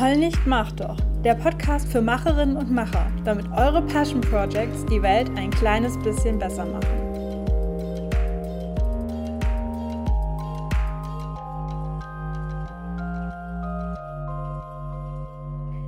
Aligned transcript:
Heul 0.00 0.16
nicht, 0.16 0.46
mach 0.46 0.70
doch. 0.70 0.96
Der 1.24 1.34
Podcast 1.34 1.90
für 1.90 2.00
Macherinnen 2.00 2.56
und 2.56 2.70
Macher, 2.70 3.10
damit 3.24 3.46
eure 3.50 3.82
Passion 3.82 4.20
Projects 4.20 4.86
die 4.86 5.02
Welt 5.02 5.28
ein 5.36 5.50
kleines 5.50 5.98
bisschen 5.98 6.38
besser 6.38 6.64
machen. 6.66 7.08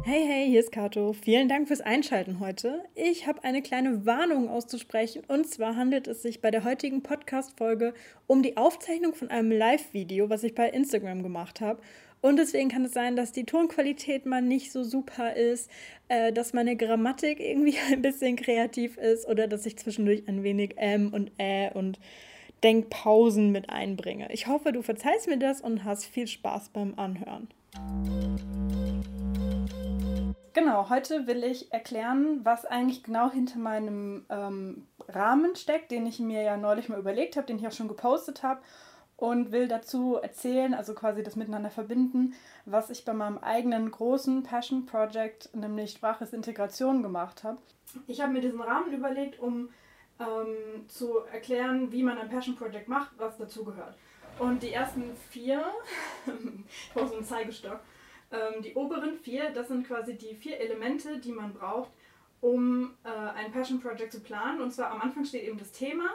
Hey, 0.03 0.25
hey, 0.27 0.49
hier 0.49 0.59
ist 0.59 0.73
Kato. 0.73 1.13
Vielen 1.13 1.49
Dank 1.49 1.69
fürs 1.69 1.81
Einschalten 1.81 2.41
heute. 2.41 2.83
Ich 2.97 3.29
habe 3.29 3.45
eine 3.45 3.63
kleine 3.63 4.07
Warnung 4.07 4.49
auszusprechen 4.49 5.23
und 5.29 5.47
zwar 5.47 5.77
handelt 5.77 6.09
es 6.09 6.23
sich 6.23 6.41
bei 6.41 6.51
der 6.51 6.65
heutigen 6.65 7.05
Podcast-Folge 7.05 7.95
um 8.27 8.43
die 8.43 8.57
Aufzeichnung 8.57 9.15
von 9.15 9.31
einem 9.31 9.53
Live-Video, 9.53 10.29
was 10.29 10.43
ich 10.43 10.57
bei 10.57 10.69
Instagram 10.69 11.23
gemacht 11.23 11.61
habe. 11.61 11.81
Und 12.23 12.37
deswegen 12.37 12.69
kann 12.69 12.85
es 12.85 12.93
sein, 12.93 13.17
dass 13.17 13.33
die 13.33 13.45
Tonqualität 13.45 14.27
mal 14.27 14.43
nicht 14.43 14.73
so 14.73 14.83
super 14.83 15.37
ist, 15.37 15.71
äh, 16.09 16.33
dass 16.33 16.53
meine 16.53 16.77
Grammatik 16.77 17.41
irgendwie 17.41 17.77
ein 17.93 18.03
bisschen 18.03 18.37
kreativ 18.37 18.99
ist 18.99 19.27
oder 19.27 19.49
dass 19.49 19.65
ich 19.67 19.79
zwischendurch 19.79 20.29
ein 20.29 20.43
wenig 20.43 20.77
M 20.77 21.13
und 21.15 21.33
Ä 21.39 21.71
und 21.73 21.99
Denkpausen 22.63 23.53
mit 23.53 23.71
einbringe. 23.71 24.31
Ich 24.33 24.47
hoffe, 24.47 24.73
du 24.73 24.83
verzeihst 24.83 25.29
mir 25.29 25.39
das 25.39 25.63
und 25.63 25.85
hast 25.85 26.05
viel 26.05 26.27
Spaß 26.27 26.69
beim 26.71 26.95
Anhören. 26.99 27.49
Genau, 30.53 30.91
heute 30.91 31.27
will 31.27 31.43
ich 31.43 31.73
erklären, 31.73 32.41
was 32.43 32.67
eigentlich 32.67 33.03
genau 33.03 33.31
hinter 33.31 33.59
meinem 33.59 34.27
ähm, 34.29 34.87
Rahmen 35.09 35.57
steckt, 35.57 35.91
den 35.91 36.07
ich 36.07 36.19
mir 36.19 36.43
ja 36.43 36.59
neulich 36.59 36.91
mal 36.91 36.99
überlegt 36.99 37.37
habe, 37.37 37.47
den 37.47 37.59
ich 37.59 37.67
auch 37.67 37.73
schon 37.73 37.89
gepostet 37.89 38.43
habe 38.43 38.61
und 39.21 39.53
will 39.53 39.69
dazu 39.69 40.17
erzählen, 40.17 40.73
also 40.73 40.95
quasi 40.95 41.23
das 41.23 41.37
miteinander 41.37 41.71
verbinden, 41.71 42.35
was 42.65 42.89
ich 42.89 43.05
bei 43.05 43.13
meinem 43.13 43.37
eigenen 43.37 43.91
großen 43.91 44.43
Passion 44.43 44.87
Project, 44.87 45.55
nämlich 45.55 45.93
Sprachresintegration, 45.93 47.03
gemacht 47.03 47.45
habe. 47.45 47.59
Ich 48.07 48.23
habe 48.23 48.33
mir 48.33 48.41
diesen 48.41 48.63
Rahmen 48.63 48.95
überlegt, 48.95 49.39
um 49.39 49.69
ähm, 50.19 50.89
zu 50.89 51.19
erklären, 51.31 51.93
wie 51.93 52.03
man 52.03 52.17
ein 52.17 52.31
Passion 52.31 52.57
Project 52.57 52.89
macht, 52.89 53.11
was 53.19 53.37
dazu 53.37 53.63
gehört. 53.63 53.95
Und 54.39 54.63
die 54.63 54.73
ersten 54.73 55.03
vier, 55.29 55.67
ich 56.27 56.95
brauche 56.95 57.09
so 57.09 57.17
einen 57.17 57.25
Zeigestock, 57.25 57.81
ähm, 58.33 58.63
die 58.63 58.73
oberen 58.75 59.19
vier, 59.19 59.51
das 59.51 59.69
sind 59.69 59.87
quasi 59.87 60.17
die 60.17 60.35
vier 60.35 60.59
Elemente, 60.59 61.19
die 61.19 61.33
man 61.33 61.53
braucht, 61.53 61.91
um 62.41 62.95
äh, 63.05 63.11
ein 63.11 63.53
Passion 63.53 63.81
Project 63.81 64.13
zu 64.13 64.21
planen. 64.21 64.63
Und 64.63 64.71
zwar 64.73 64.93
am 64.93 65.03
Anfang 65.03 65.27
steht 65.27 65.43
eben 65.43 65.59
das 65.59 65.73
Thema, 65.73 66.09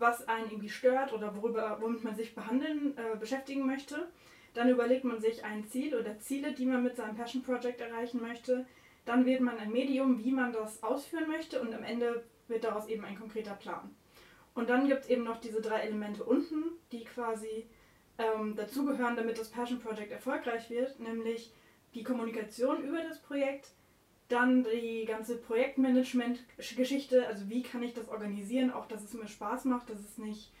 was 0.00 0.26
einen 0.28 0.50
irgendwie 0.50 0.68
stört 0.68 1.12
oder 1.12 1.36
worüber, 1.36 1.78
womit 1.80 2.04
man 2.04 2.14
sich 2.14 2.34
behandeln, 2.34 2.96
äh, 2.96 3.16
beschäftigen 3.16 3.66
möchte. 3.66 4.08
Dann 4.54 4.68
überlegt 4.68 5.04
man 5.04 5.20
sich 5.20 5.44
ein 5.44 5.64
Ziel 5.68 5.94
oder 5.94 6.18
Ziele, 6.18 6.52
die 6.52 6.66
man 6.66 6.82
mit 6.82 6.96
seinem 6.96 7.16
Passion 7.16 7.42
Project 7.42 7.80
erreichen 7.80 8.20
möchte. 8.20 8.66
Dann 9.04 9.24
wählt 9.26 9.40
man 9.40 9.58
ein 9.58 9.70
Medium, 9.70 10.24
wie 10.24 10.32
man 10.32 10.52
das 10.52 10.82
ausführen 10.82 11.28
möchte 11.28 11.60
und 11.60 11.74
am 11.74 11.84
Ende 11.84 12.24
wird 12.48 12.64
daraus 12.64 12.88
eben 12.88 13.04
ein 13.04 13.18
konkreter 13.18 13.54
Plan. 13.54 13.94
Und 14.54 14.68
dann 14.68 14.88
gibt 14.88 15.04
es 15.04 15.10
eben 15.10 15.22
noch 15.22 15.40
diese 15.40 15.60
drei 15.60 15.80
Elemente 15.80 16.24
unten, 16.24 16.64
die 16.90 17.04
quasi 17.04 17.66
ähm, 18.18 18.56
dazugehören, 18.56 19.16
damit 19.16 19.38
das 19.38 19.48
Passion 19.48 19.78
Project 19.78 20.10
erfolgreich 20.10 20.68
wird, 20.68 20.98
nämlich 20.98 21.52
die 21.94 22.02
Kommunikation 22.02 22.82
über 22.82 23.02
das 23.02 23.20
Projekt, 23.20 23.68
dann 24.30 24.64
die 24.64 25.04
ganze 25.04 25.36
Projektmanagement-Geschichte, 25.36 27.26
also 27.26 27.48
wie 27.48 27.62
kann 27.62 27.82
ich 27.82 27.94
das 27.94 28.08
organisieren, 28.08 28.70
auch 28.72 28.86
dass 28.86 29.02
es 29.02 29.14
mir 29.14 29.28
Spaß 29.28 29.64
macht, 29.64 29.90
dass 29.90 30.00
es 30.00 30.18
nicht 30.18 30.52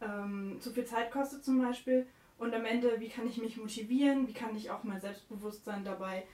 ähm, 0.00 0.58
zu 0.60 0.70
viel 0.70 0.84
Zeit 0.84 1.10
kostet 1.10 1.44
zum 1.44 1.60
Beispiel. 1.60 2.06
Und 2.38 2.54
am 2.54 2.64
Ende, 2.64 2.98
wie 2.98 3.08
kann 3.08 3.28
ich 3.28 3.36
mich 3.36 3.58
motivieren, 3.58 4.26
wie 4.26 4.32
kann 4.32 4.56
ich 4.56 4.70
auch 4.70 4.82
mein 4.82 5.00
Selbstbewusstsein 5.00 5.84
dabei 5.84 6.24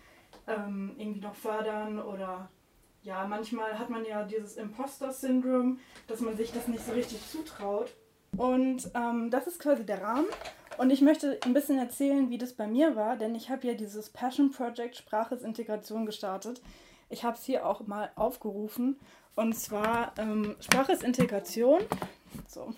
ähm, 0.47 0.95
irgendwie 0.99 1.21
noch 1.21 1.35
fördern 1.35 1.99
oder 1.99 2.49
ja, 3.03 3.27
manchmal 3.27 3.79
hat 3.79 3.91
man 3.91 4.05
ja 4.05 4.25
dieses 4.25 4.57
Imposter-Syndrom, 4.57 5.79
dass 6.09 6.21
man 6.21 6.37
sich 6.37 6.53
das 6.53 6.69
nicht 6.69 6.85
so 6.85 6.93
richtig 6.93 7.21
zutraut. 7.31 7.95
Und 8.37 8.91
ähm, 8.95 9.31
das 9.31 9.47
ist 9.47 9.61
quasi 9.61 9.85
der 9.87 10.03
Rahmen. 10.03 10.27
Und 10.79 10.91
ich 10.91 11.01
möchte 11.01 11.39
ein 11.45 11.55
bisschen 11.55 11.79
erzählen, 11.79 12.29
wie 12.31 12.39
das 12.39 12.53
bei 12.53 12.67
mir 12.67 12.97
war, 12.97 13.17
denn 13.17 13.35
ich 13.35 13.49
habe 13.49 13.67
ja 13.67 13.75
dieses 13.75 14.11
Passion 14.11 14.51
Project 14.51 14.97
Sprache 14.97 15.37
Integration 15.37 16.05
gestartet. 16.05 16.61
Ich 17.09 17.25
habe 17.25 17.37
es 17.37 17.45
hier 17.45 17.67
auch 17.67 17.87
mal 17.87 18.11
aufgerufen. 18.17 18.99
Und 19.35 19.55
zwar 19.55 20.15
ähm, 20.19 20.57
Sprache 20.61 20.93
Integration. 21.05 21.83
So, 22.49 22.73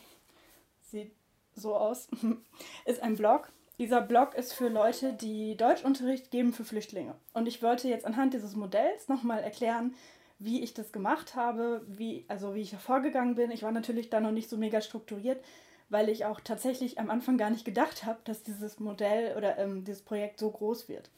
sieht 0.81 1.13
so 1.55 1.75
aus. 1.77 2.09
ist 2.85 3.03
ein 3.03 3.17
Blog. 3.17 3.53
Dieser 3.79 4.01
Blog 4.01 4.35
ist 4.35 4.53
für 4.55 4.69
Leute, 4.69 5.13
die 5.13 5.57
Deutschunterricht 5.57 6.33
geben 6.33 6.53
für 6.53 6.65
Flüchtlinge. 6.65 7.15
Und 7.33 7.47
ich 7.47 7.63
wollte 7.63 7.89
jetzt 7.89 8.05
anhand 8.05 8.35
dieses 8.35 8.57
Modells 8.57 9.07
nochmal 9.07 9.41
erklären, 9.41 9.95
wie 10.41 10.63
ich 10.63 10.75
das 10.75 10.93
gemacht 10.93 11.37
habe, 11.37 11.83
wie, 11.87 12.25
also 12.27 12.55
wie 12.55 12.63
ich 12.63 12.77
vorgegangen 12.77 13.37
bin. 13.37 13.53
Ich 13.53 13.63
war 13.63 13.71
natürlich 13.71 14.11
da 14.11 14.21
noch 14.21 14.33
nicht 14.33 14.51
so 14.51 14.57
mega 14.57 14.81
strukturiert, 14.81 15.45
weil 15.91 16.09
ich 16.09 16.25
auch 16.25 16.41
tatsächlich 16.41 16.99
am 16.99 17.09
Anfang 17.09 17.39
gar 17.39 17.51
nicht 17.51 17.65
gedacht 17.65 18.05
habe, 18.05 18.19
dass 18.25 18.43
dieses 18.43 18.81
Modell 18.81 19.37
oder 19.37 19.59
ähm, 19.59 19.85
dieses 19.85 20.03
Projekt 20.03 20.41
so 20.41 20.51
groß 20.51 20.89
wird. 20.89 21.11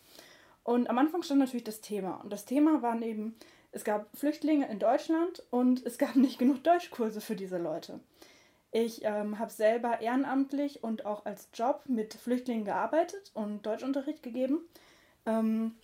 Und 0.71 0.89
am 0.89 0.99
Anfang 0.99 1.25
stand 1.25 1.41
natürlich 1.41 1.65
das 1.65 1.81
Thema. 1.81 2.21
Und 2.23 2.33
das 2.33 2.45
Thema 2.45 2.81
waren 2.81 3.03
eben, 3.03 3.35
es 3.73 3.83
gab 3.83 4.07
Flüchtlinge 4.17 4.69
in 4.69 4.79
Deutschland 4.79 5.43
und 5.51 5.85
es 5.85 5.99
gab 5.99 6.15
nicht 6.15 6.39
genug 6.39 6.63
Deutschkurse 6.63 7.21
für 7.21 7.35
diese 7.35 7.59
Leute. 7.59 7.99
Ich 8.71 9.01
ähm, 9.03 9.41
habe 9.41 9.51
selber 9.51 10.01
ehrenamtlich 10.01 10.85
und 10.85 11.07
auch 11.07 11.27
als 11.27 11.49
Job 11.55 11.83
mit 11.87 12.15
Flüchtlingen 12.15 12.65
gearbeitet 12.65 13.33
und 13.35 13.67
Deutschunterricht 13.67 14.23
gegeben. 14.23 14.61
Ähm, 15.27 15.75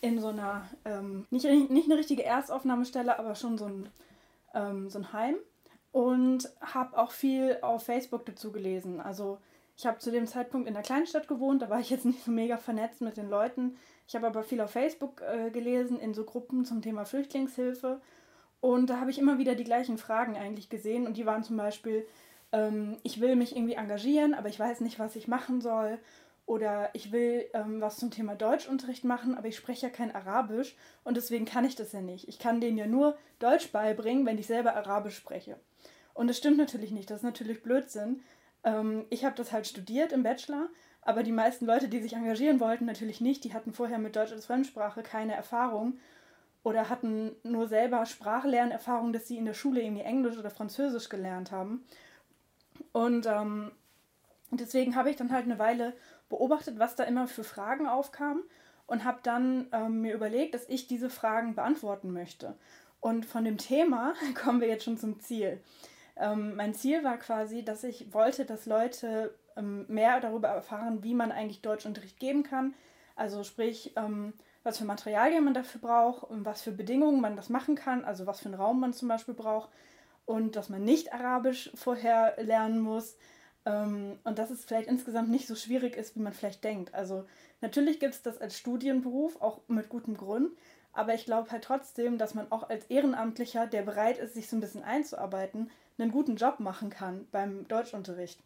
in 0.00 0.18
so 0.18 0.26
einer, 0.26 0.68
ähm, 0.84 1.28
nicht, 1.30 1.44
nicht 1.70 1.88
eine 1.88 1.96
richtige 1.96 2.24
Erstaufnahmestelle, 2.24 3.20
aber 3.20 3.36
schon 3.36 3.56
so 3.56 3.66
ein, 3.66 3.88
ähm, 4.54 4.90
so 4.90 4.98
ein 4.98 5.12
Heim 5.12 5.36
und 5.92 6.50
habe 6.60 6.98
auch 6.98 7.12
viel 7.12 7.58
auf 7.62 7.84
Facebook 7.84 8.26
dazu 8.26 8.50
gelesen. 8.50 9.00
Also 9.00 9.38
ich 9.76 9.86
habe 9.86 9.98
zu 9.98 10.10
dem 10.10 10.26
Zeitpunkt 10.26 10.66
in 10.66 10.74
der 10.74 10.82
Kleinstadt 10.82 11.28
gewohnt, 11.28 11.62
da 11.62 11.70
war 11.70 11.78
ich 11.78 11.90
jetzt 11.90 12.06
nicht 12.06 12.24
so 12.24 12.32
mega 12.32 12.56
vernetzt 12.56 13.02
mit 13.02 13.16
den 13.16 13.30
Leuten. 13.30 13.76
Ich 14.08 14.14
habe 14.14 14.26
aber 14.26 14.42
viel 14.42 14.60
auf 14.60 14.70
Facebook 14.70 15.22
äh, 15.22 15.50
gelesen, 15.50 15.98
in 15.98 16.14
so 16.14 16.24
Gruppen 16.24 16.64
zum 16.64 16.82
Thema 16.82 17.04
Flüchtlingshilfe. 17.04 18.00
Und 18.60 18.88
da 18.88 19.00
habe 19.00 19.10
ich 19.10 19.18
immer 19.18 19.38
wieder 19.38 19.54
die 19.54 19.64
gleichen 19.64 19.98
Fragen 19.98 20.36
eigentlich 20.36 20.68
gesehen. 20.68 21.06
Und 21.06 21.16
die 21.16 21.26
waren 21.26 21.42
zum 21.42 21.56
Beispiel, 21.56 22.06
ähm, 22.52 22.98
ich 23.02 23.20
will 23.20 23.36
mich 23.36 23.56
irgendwie 23.56 23.74
engagieren, 23.74 24.34
aber 24.34 24.48
ich 24.48 24.58
weiß 24.58 24.80
nicht, 24.80 24.98
was 24.98 25.16
ich 25.16 25.28
machen 25.28 25.60
soll. 25.60 25.98
Oder 26.46 26.90
ich 26.92 27.10
will 27.10 27.46
ähm, 27.54 27.80
was 27.80 27.98
zum 27.98 28.12
Thema 28.12 28.36
Deutschunterricht 28.36 29.02
machen, 29.02 29.36
aber 29.36 29.48
ich 29.48 29.56
spreche 29.56 29.86
ja 29.86 29.92
kein 29.92 30.14
Arabisch 30.14 30.76
und 31.02 31.16
deswegen 31.16 31.44
kann 31.44 31.64
ich 31.64 31.74
das 31.74 31.90
ja 31.90 32.00
nicht. 32.00 32.28
Ich 32.28 32.38
kann 32.38 32.60
denen 32.60 32.78
ja 32.78 32.86
nur 32.86 33.18
Deutsch 33.40 33.72
beibringen, 33.72 34.24
wenn 34.26 34.38
ich 34.38 34.46
selber 34.46 34.76
Arabisch 34.76 35.16
spreche. 35.16 35.58
Und 36.14 36.28
das 36.28 36.38
stimmt 36.38 36.56
natürlich 36.56 36.92
nicht, 36.92 37.10
das 37.10 37.18
ist 37.18 37.24
natürlich 37.24 37.64
Blödsinn. 37.64 38.22
Ähm, 38.62 39.06
ich 39.10 39.24
habe 39.24 39.34
das 39.34 39.50
halt 39.50 39.66
studiert 39.66 40.12
im 40.12 40.22
Bachelor, 40.22 40.68
aber 41.06 41.22
die 41.22 41.32
meisten 41.32 41.66
Leute, 41.66 41.88
die 41.88 42.00
sich 42.00 42.14
engagieren 42.14 42.58
wollten, 42.58 42.84
natürlich 42.84 43.20
nicht. 43.20 43.44
Die 43.44 43.54
hatten 43.54 43.72
vorher 43.72 43.98
mit 43.98 44.16
Deutsch 44.16 44.32
als 44.32 44.46
Fremdsprache 44.46 45.02
keine 45.02 45.34
Erfahrung 45.34 45.98
oder 46.64 46.88
hatten 46.88 47.36
nur 47.44 47.68
selber 47.68 48.04
Sprachlernerfahrung, 48.06 49.12
dass 49.12 49.28
sie 49.28 49.38
in 49.38 49.44
der 49.44 49.54
Schule 49.54 49.80
irgendwie 49.80 50.02
Englisch 50.02 50.36
oder 50.36 50.50
Französisch 50.50 51.08
gelernt 51.08 51.52
haben. 51.52 51.84
Und 52.90 53.26
ähm, 53.26 53.70
deswegen 54.50 54.96
habe 54.96 55.08
ich 55.08 55.14
dann 55.14 55.30
halt 55.30 55.44
eine 55.44 55.60
Weile 55.60 55.92
beobachtet, 56.28 56.80
was 56.80 56.96
da 56.96 57.04
immer 57.04 57.28
für 57.28 57.44
Fragen 57.44 57.86
aufkamen 57.86 58.42
und 58.88 59.04
habe 59.04 59.20
dann 59.22 59.68
ähm, 59.70 60.00
mir 60.00 60.12
überlegt, 60.12 60.54
dass 60.54 60.68
ich 60.68 60.88
diese 60.88 61.08
Fragen 61.08 61.54
beantworten 61.54 62.12
möchte. 62.12 62.56
Und 62.98 63.26
von 63.26 63.44
dem 63.44 63.58
Thema 63.58 64.14
kommen 64.34 64.60
wir 64.60 64.66
jetzt 64.66 64.84
schon 64.84 64.98
zum 64.98 65.20
Ziel. 65.20 65.62
Ähm, 66.16 66.56
mein 66.56 66.74
Ziel 66.74 67.04
war 67.04 67.18
quasi, 67.18 67.64
dass 67.64 67.84
ich 67.84 68.12
wollte, 68.12 68.44
dass 68.44 68.66
Leute 68.66 69.32
mehr 69.62 70.20
darüber 70.20 70.48
erfahren, 70.48 71.02
wie 71.02 71.14
man 71.14 71.32
eigentlich 71.32 71.62
Deutschunterricht 71.62 72.18
geben 72.18 72.42
kann. 72.42 72.74
Also 73.14 73.44
sprich, 73.44 73.92
ähm, 73.96 74.34
was 74.62 74.78
für 74.78 74.84
Materialien 74.84 75.44
man 75.44 75.54
dafür 75.54 75.80
braucht 75.80 76.24
und 76.24 76.44
was 76.44 76.62
für 76.62 76.72
Bedingungen 76.72 77.20
man 77.20 77.36
das 77.36 77.48
machen 77.48 77.76
kann, 77.76 78.04
also 78.04 78.26
was 78.26 78.40
für 78.40 78.46
einen 78.46 78.60
Raum 78.60 78.80
man 78.80 78.92
zum 78.92 79.08
Beispiel 79.08 79.34
braucht 79.34 79.70
und 80.26 80.56
dass 80.56 80.68
man 80.68 80.84
nicht 80.84 81.12
Arabisch 81.12 81.70
vorher 81.74 82.34
lernen 82.42 82.80
muss 82.80 83.16
ähm, 83.64 84.18
und 84.24 84.38
dass 84.38 84.50
es 84.50 84.64
vielleicht 84.64 84.88
insgesamt 84.88 85.30
nicht 85.30 85.46
so 85.46 85.54
schwierig 85.54 85.96
ist, 85.96 86.16
wie 86.16 86.20
man 86.20 86.32
vielleicht 86.32 86.64
denkt. 86.64 86.94
Also 86.94 87.26
natürlich 87.60 88.00
gibt 88.00 88.14
es 88.14 88.22
das 88.22 88.38
als 88.38 88.58
Studienberuf, 88.58 89.40
auch 89.40 89.60
mit 89.68 89.88
gutem 89.88 90.16
Grund, 90.16 90.50
aber 90.92 91.14
ich 91.14 91.24
glaube 91.24 91.50
halt 91.50 91.64
trotzdem, 91.64 92.18
dass 92.18 92.34
man 92.34 92.50
auch 92.50 92.68
als 92.68 92.86
Ehrenamtlicher, 92.86 93.66
der 93.66 93.82
bereit 93.82 94.18
ist, 94.18 94.34
sich 94.34 94.48
so 94.48 94.56
ein 94.56 94.60
bisschen 94.60 94.82
einzuarbeiten, 94.82 95.70
einen 95.98 96.10
guten 96.10 96.36
Job 96.36 96.60
machen 96.60 96.90
kann 96.90 97.26
beim 97.30 97.68
Deutschunterricht. 97.68 98.40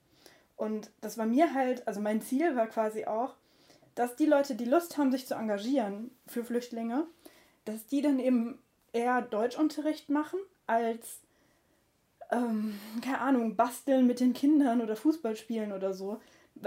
Und 0.61 0.91
das 1.01 1.17
war 1.17 1.25
mir 1.25 1.55
halt, 1.55 1.89
also 1.89 2.03
mein 2.03 2.21
Ziel 2.21 2.55
war 2.55 2.67
quasi 2.67 3.07
auch, 3.07 3.35
dass 3.95 4.15
die 4.15 4.27
Leute, 4.27 4.55
die 4.55 4.67
Lust 4.67 4.99
haben, 4.99 5.11
sich 5.11 5.27
zu 5.27 5.35
engagieren 5.35 6.11
für 6.27 6.45
Flüchtlinge, 6.45 7.07
dass 7.65 7.87
die 7.87 8.03
dann 8.03 8.19
eben 8.19 8.59
eher 8.93 9.23
Deutschunterricht 9.23 10.11
machen 10.11 10.39
als, 10.67 11.21
ähm, 12.31 12.79
keine 13.03 13.23
Ahnung, 13.23 13.57
basteln 13.57 14.07
mit 14.07 14.21
den 14.21 14.35
Kindern 14.35 14.83
oder 14.83 14.97
Fußball 14.97 15.35
spielen 15.35 15.73
oder 15.73 15.95
so. 15.95 16.21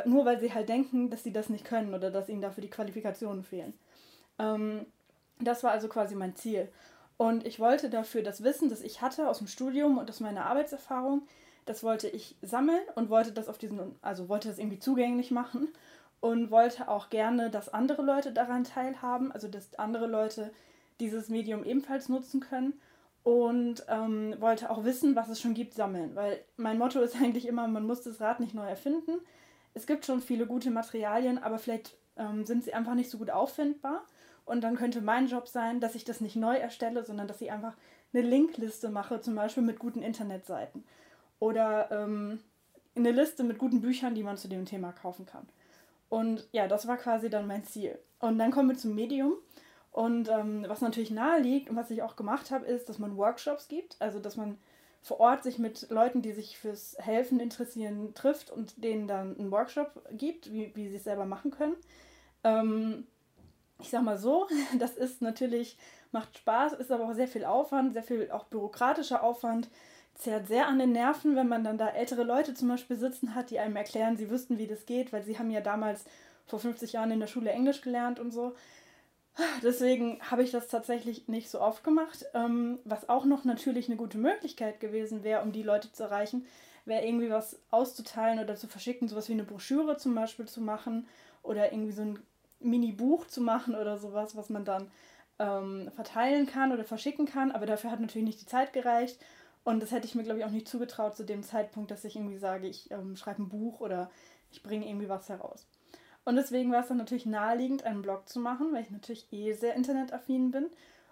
Nur 0.06 0.26
weil 0.26 0.40
sie 0.40 0.52
halt 0.52 0.70
denken, 0.70 1.12
dass 1.12 1.22
sie 1.22 1.32
das 1.32 1.50
nicht 1.50 1.64
können 1.64 1.94
oder 1.94 2.10
dass 2.10 2.30
ihnen 2.30 2.42
dafür 2.42 2.64
die 2.64 2.72
Qualifikationen 2.72 3.44
fehlen. 3.44 3.76
Ähm, 4.40 4.88
das 5.40 5.64
war 5.64 5.70
also 5.70 5.88
quasi 5.88 6.16
mein 6.16 6.36
Ziel. 6.36 6.68
Und 7.18 7.46
ich 7.46 7.60
wollte 7.60 7.92
dafür 7.92 8.24
das 8.24 8.44
Wissen, 8.44 8.70
das 8.70 8.82
ich 8.82 9.04
hatte 9.04 9.30
aus 9.30 9.38
dem 9.38 9.46
Studium 9.46 10.00
und 10.00 10.10
aus 10.10 10.20
meiner 10.20 10.46
Arbeitserfahrung, 10.46 11.28
das 11.66 11.84
wollte 11.84 12.08
ich 12.08 12.36
sammeln 12.42 12.82
und 12.96 13.10
wollte 13.10 13.32
das 13.32 13.48
auf 13.48 13.58
diesen, 13.58 13.96
also 14.02 14.30
wollte 14.30 14.50
das 14.50 14.60
irgendwie 14.60 14.80
zugänglich 14.80 15.32
machen 15.32 15.70
und 16.20 16.52
wollte 16.52 16.88
auch 16.88 17.10
gerne, 17.10 17.50
dass 17.50 17.74
andere 17.74 18.02
Leute 18.02 18.32
daran 18.32 18.64
teilhaben, 18.64 19.32
also 19.32 19.48
dass 19.48 19.76
andere 19.76 20.08
Leute 20.08 20.52
dieses 21.00 21.30
Medium 21.30 21.64
ebenfalls 21.64 22.10
nutzen 22.10 22.40
können 22.40 22.74
und 23.24 23.86
ähm, 23.88 24.36
wollte 24.40 24.70
auch 24.70 24.84
wissen, 24.84 25.16
was 25.16 25.30
es 25.30 25.40
schon 25.40 25.54
gibt, 25.54 25.74
sammeln. 25.74 26.16
Weil 26.16 26.44
mein 26.58 26.78
Motto 26.78 27.02
ist 27.02 27.16
eigentlich 27.22 27.48
immer, 27.48 27.68
man 27.68 27.86
muss 27.86 28.02
das 28.04 28.22
Rad 28.22 28.40
nicht 28.40 28.54
neu 28.54 28.68
erfinden. 28.68 29.20
Es 29.74 29.88
gibt 29.88 30.06
schon 30.06 30.22
viele 30.22 30.46
gute 30.46 30.72
Materialien, 30.72 31.38
aber 31.38 31.58
vielleicht 31.58 31.98
ähm, 32.18 32.46
sind 32.46 32.64
sie 32.64 32.74
einfach 32.74 32.94
nicht 32.96 33.10
so 33.10 33.18
gut 33.18 33.30
auffindbar. 33.30 34.06
Und 34.46 34.62
dann 34.62 34.76
könnte 34.76 35.02
mein 35.02 35.28
Job 35.28 35.48
sein, 35.48 35.80
dass 35.80 35.96
ich 35.96 36.04
das 36.04 36.20
nicht 36.20 36.36
neu 36.36 36.56
erstelle, 36.56 37.06
sondern 37.06 37.28
dass 37.28 37.42
ich 37.42 37.52
einfach 37.52 37.76
eine 38.14 38.24
Linkliste 38.24 38.90
mache, 38.90 39.22
zum 39.22 39.36
Beispiel 39.36 39.64
mit 39.64 39.80
guten 39.80 40.02
Internetseiten. 40.02 40.84
Oder 41.40 41.92
ähm, 41.92 42.40
eine 42.96 43.12
Liste 43.12 43.44
mit 43.44 43.58
guten 43.58 43.82
Büchern, 43.82 44.16
die 44.16 44.24
man 44.24 44.38
zu 44.38 44.48
dem 44.48 44.66
Thema 44.66 44.92
kaufen 44.92 45.26
kann. 45.26 45.48
Und 46.10 46.48
ja, 46.52 46.68
das 46.68 46.88
war 46.88 46.98
quasi 46.98 47.30
dann 47.30 47.48
mein 47.48 47.64
Ziel. 47.64 47.98
Und 48.20 48.38
dann 48.38 48.52
kommen 48.52 48.70
wir 48.70 48.78
zum 48.78 48.96
Medium. 48.96 49.34
Und 49.92 50.30
ähm, 50.30 50.66
was 50.68 50.82
natürlich 50.82 51.12
nahe 51.12 51.40
liegt 51.40 51.70
und 51.70 51.76
was 51.76 51.92
ich 51.92 52.02
auch 52.02 52.16
gemacht 52.16 52.52
habe, 52.52 52.66
ist, 52.66 52.90
dass 52.90 53.00
man 53.00 53.18
Workshops 53.18 53.68
gibt. 53.68 53.96
Also, 54.00 54.20
dass 54.20 54.38
man 54.38 54.58
vor 55.04 55.20
Ort 55.20 55.44
sich 55.44 55.60
mit 55.60 55.90
Leuten, 55.90 56.22
die 56.22 56.32
sich 56.32 56.58
fürs 56.58 56.96
Helfen 56.98 57.40
interessieren, 57.40 58.14
trifft 58.14 58.50
und 58.50 58.84
denen 58.84 59.08
dann 59.08 59.38
einen 59.38 59.52
Workshop 59.52 60.02
gibt, 60.12 60.52
wie, 60.52 60.72
wie 60.76 60.88
sie 60.88 60.96
es 60.96 61.04
selber 61.04 61.26
machen 61.26 61.52
können. 61.52 61.76
Ähm, 62.44 63.06
ich 63.80 63.90
sag 63.90 64.02
mal 64.02 64.18
so, 64.18 64.48
das 64.80 64.96
ist 64.96 65.22
natürlich, 65.22 65.78
macht 66.12 66.38
Spaß, 66.38 66.74
ist 66.74 66.92
aber 66.92 67.06
auch 67.10 67.14
sehr 67.14 67.28
viel 67.28 67.44
Aufwand, 67.46 67.94
sehr 67.94 68.04
viel 68.04 68.32
auch 68.32 68.46
bürokratischer 68.46 69.24
Aufwand, 69.24 69.70
zerrt 70.16 70.48
sehr 70.48 70.68
an 70.68 70.80
den 70.80 70.92
Nerven, 70.92 71.36
wenn 71.36 71.48
man 71.48 71.64
dann 71.64 71.78
da 71.78 71.90
ältere 71.90 72.24
Leute 72.24 72.54
zum 72.54 72.68
Beispiel 72.70 72.98
sitzen 72.98 73.36
hat, 73.36 73.50
die 73.50 73.60
einem 73.60 73.76
erklären, 73.76 74.18
sie 74.18 74.30
wüssten, 74.30 74.58
wie 74.58 74.68
das 74.68 74.86
geht, 74.86 75.12
weil 75.12 75.24
sie 75.24 75.38
haben 75.40 75.52
ja 75.52 75.62
damals 75.62 76.06
vor 76.46 76.60
50 76.60 76.94
Jahren 76.94 77.12
in 77.12 77.20
der 77.20 77.28
Schule 77.28 77.52
Englisch 77.52 77.82
gelernt 77.82 78.20
und 78.20 78.32
so. 78.32 78.56
Deswegen 79.64 80.20
habe 80.22 80.44
ich 80.44 80.52
das 80.52 80.68
tatsächlich 80.68 81.28
nicht 81.28 81.50
so 81.50 81.60
oft 81.60 81.84
gemacht. 81.84 82.26
Ähm, 82.34 82.80
was 82.86 83.10
auch 83.10 83.26
noch 83.26 83.46
natürlich 83.46 83.88
eine 83.88 83.98
gute 83.98 84.18
Möglichkeit 84.18 84.80
gewesen 84.80 85.24
wäre, 85.24 85.42
um 85.42 85.52
die 85.52 85.64
Leute 85.64 85.92
zu 85.92 86.04
erreichen, 86.04 86.46
wäre 86.86 87.06
irgendwie 87.06 87.30
was 87.30 87.60
auszuteilen 87.72 88.40
oder 88.40 88.56
zu 88.56 88.68
verschicken, 88.68 89.08
sowas 89.08 89.30
wie 89.30 89.34
eine 89.34 89.44
Broschüre 89.44 89.98
zum 89.98 90.14
Beispiel 90.14 90.48
zu 90.48 90.62
machen 90.62 91.08
oder 91.42 91.72
irgendwie 91.72 91.94
so 91.94 92.04
ein 92.04 92.20
Mini-Buch 92.60 93.28
zu 93.28 93.42
machen 93.42 93.76
oder 93.76 93.98
sowas, 93.98 94.36
was 94.36 94.50
man 94.50 94.66
dann 94.66 94.92
ähm, 95.40 95.90
verteilen 95.96 96.46
kann 96.46 96.72
oder 96.72 96.84
verschicken 96.84 97.26
kann. 97.26 97.52
Aber 97.52 97.66
dafür 97.66 97.90
hat 97.92 98.00
natürlich 98.00 98.28
nicht 98.28 98.42
die 98.42 98.46
Zeit 98.46 98.74
gereicht. 98.74 99.20
Und 99.64 99.82
das 99.82 99.92
hätte 99.92 100.06
ich 100.06 100.16
mir, 100.16 100.24
glaube 100.24 100.40
ich, 100.40 100.46
auch 100.46 100.52
nicht 100.52 100.68
zugetraut 100.68 101.16
zu 101.16 101.24
dem 101.24 101.44
Zeitpunkt, 101.44 101.92
dass 101.92 102.04
ich 102.04 102.16
irgendwie 102.16 102.38
sage, 102.38 102.68
ich 102.68 102.92
ähm, 102.92 103.16
schreibe 103.16 103.44
ein 103.44 103.50
Buch 103.50 103.80
oder 103.80 104.10
ich 104.52 104.62
bringe 104.62 104.88
irgendwie 104.88 105.10
was 105.10 105.30
heraus. 105.30 105.68
Und 106.26 106.36
deswegen 106.36 106.72
war 106.72 106.82
es 106.82 106.88
dann 106.88 106.98
natürlich 106.98 107.26
naheliegend, 107.26 107.84
einen 107.84 108.02
Blog 108.02 108.30
zu 108.30 108.40
machen, 108.40 108.74
weil 108.74 108.84
ich 108.84 108.92
natürlich 108.92 109.28
eh 109.32 109.54
sehr 109.54 109.76
internetaffin 109.76 110.52
bin. 110.52 110.70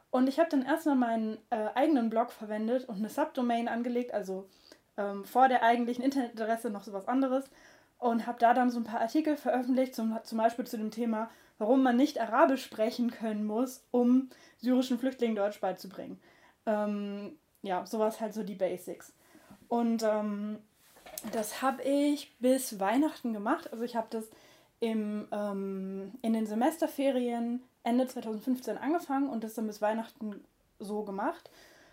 Und 0.10 0.28
ich 0.28 0.40
habe 0.40 0.50
dann 0.50 0.64
erstmal 0.64 0.96
meinen 0.96 1.38
äh, 1.50 1.68
eigenen 1.76 2.10
Blog 2.10 2.32
verwendet 2.32 2.88
und 2.88 2.98
eine 2.98 3.10
Subdomain 3.10 3.68
angelegt, 3.68 4.14
also 4.14 4.50
ähm, 4.98 5.24
vor 5.24 5.48
der 5.48 5.64
eigentlichen 5.64 6.04
Internetadresse 6.04 6.70
noch 6.70 6.84
sowas 6.84 7.08
anderes. 7.08 7.50
Und 7.98 8.26
habe 8.26 8.40
da 8.40 8.54
dann 8.54 8.72
so 8.72 8.80
ein 8.80 8.84
paar 8.84 9.00
Artikel 9.00 9.38
veröffentlicht, 9.38 9.94
zum, 9.94 10.18
zum 10.24 10.38
Beispiel 10.38 10.66
zu 10.66 10.78
dem 10.78 10.92
Thema, 10.92 11.30
warum 11.60 11.84
man 11.84 11.96
nicht 11.96 12.20
Arabisch 12.20 12.64
sprechen 12.64 13.12
können 13.12 13.46
muss, 13.46 13.86
um 13.92 14.30
syrischen 14.58 14.98
Flüchtlingen 14.98 15.36
Deutsch 15.36 15.62
beizubringen. 15.62 16.20
Ähm, 16.66 17.38
ja, 17.62 17.86
sowas 17.86 18.20
halt 18.20 18.34
so 18.34 18.44
die 18.44 18.56
Basics. 18.56 19.14
Und 19.68 20.04
ähm, 20.04 20.60
das 21.32 21.62
habe 21.62 21.84
ich 21.84 22.36
bis 22.40 22.80
Weihnachten 22.80 23.34
gemacht. 23.34 23.72
Also 23.72 23.84
ich 23.84 23.96
habe 23.96 24.08
das 24.10 24.26
im, 24.80 25.28
ähm, 25.32 26.12
in 26.22 26.34
den 26.34 26.48
Semesterferien 26.48 27.62
Ende 27.84 28.08
2015 28.08 28.78
angefangen 28.78 29.30
und 29.30 29.44
das 29.44 29.54
dann 29.54 29.68
bis 29.68 29.82
Weihnachten 29.82 30.44
so 30.80 31.04
gemacht. 31.04 31.50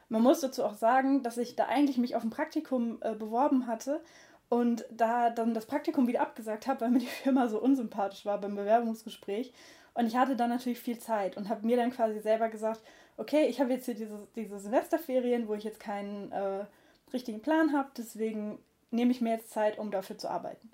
Man 0.09 0.23
muss 0.23 0.41
dazu 0.41 0.65
auch 0.65 0.75
sagen, 0.75 1.23
dass 1.23 1.37
ich 1.37 1.55
da 1.55 1.67
eigentlich 1.67 1.99
mich 1.99 2.17
auf 2.17 2.25
ein 2.25 2.31
Praktikum 2.31 2.99
äh, 3.03 3.15
beworben 3.15 3.67
hatte 3.67 4.01
und 4.49 4.87
da 4.91 5.29
dann 5.29 5.53
das 5.53 5.67
Praktikum 5.67 6.07
wieder 6.07 6.23
abgesagt 6.23 6.67
habe, 6.67 6.81
weil 6.81 6.91
mir 6.91 7.01
die 7.01 7.07
Firma 7.07 7.49
so 7.49 7.61
unsympathisch 7.61 8.25
war 8.25 8.41
beim 8.41 8.57
Bewerbungsgespräch. 8.57 9.53
Und 9.93 10.07
ich 10.07 10.17
hatte 10.17 10.37
dann 10.37 10.51
natürlich 10.51 10.81
viel 10.81 10.99
Zeit 10.99 11.37
und 11.37 11.49
habe 11.49 11.67
mir 11.67 11.77
dann 11.77 11.91
quasi 11.91 12.21
selber 12.21 12.49
gesagt, 12.49 12.81
okay, 13.19 13.47
ich 13.47 13.61
habe 13.61 13.73
jetzt 13.73 13.85
hier 13.85 13.95
diese, 13.95 14.27
diese 14.35 14.59
Semesterferien, 14.59 15.49
wo 15.49 15.55
ich 15.55 15.65
jetzt 15.65 15.81
keinen 15.81 16.33
äh, 16.33 16.65
richtigen 17.13 17.43
Plan 17.43 17.73
habe, 17.73 17.91
deswegen 17.97 18.59
nehme 18.91 19.11
ich 19.11 19.21
mir 19.21 19.35
jetzt 19.35 19.51
Zeit, 19.51 19.79
um 19.79 19.91
dafür 19.91 20.17
zu 20.17 20.31
arbeiten. 20.31 20.71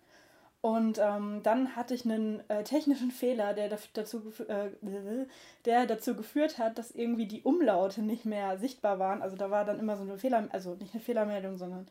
Und 0.60 0.98
ähm, 0.98 1.40
dann 1.42 1.76
hatte 1.76 1.92
ich 1.92 2.06
einen 2.06 2.42
äh, 2.48 2.64
technischen 2.64 3.10
Fehler, 3.10 3.52
der 3.52 3.68
dazu, 3.92 4.22
äh, 4.48 4.70
der 5.66 5.84
dazu 5.84 6.14
geführt 6.14 6.58
hat, 6.58 6.78
dass 6.78 6.90
irgendwie 6.90 7.26
die 7.26 7.42
Umlaute 7.42 8.00
nicht 8.00 8.24
mehr 8.24 8.56
sichtbar 8.56 8.98
waren. 8.98 9.20
Also 9.20 9.36
da 9.36 9.50
war 9.50 9.66
dann 9.66 9.78
immer 9.78 9.98
so 9.98 10.04
eine 10.04 10.16
Fehler, 10.16 10.48
also 10.52 10.74
nicht 10.76 10.94
eine 10.94 11.02
Fehlermeldung, 11.02 11.58
sondern 11.58 11.86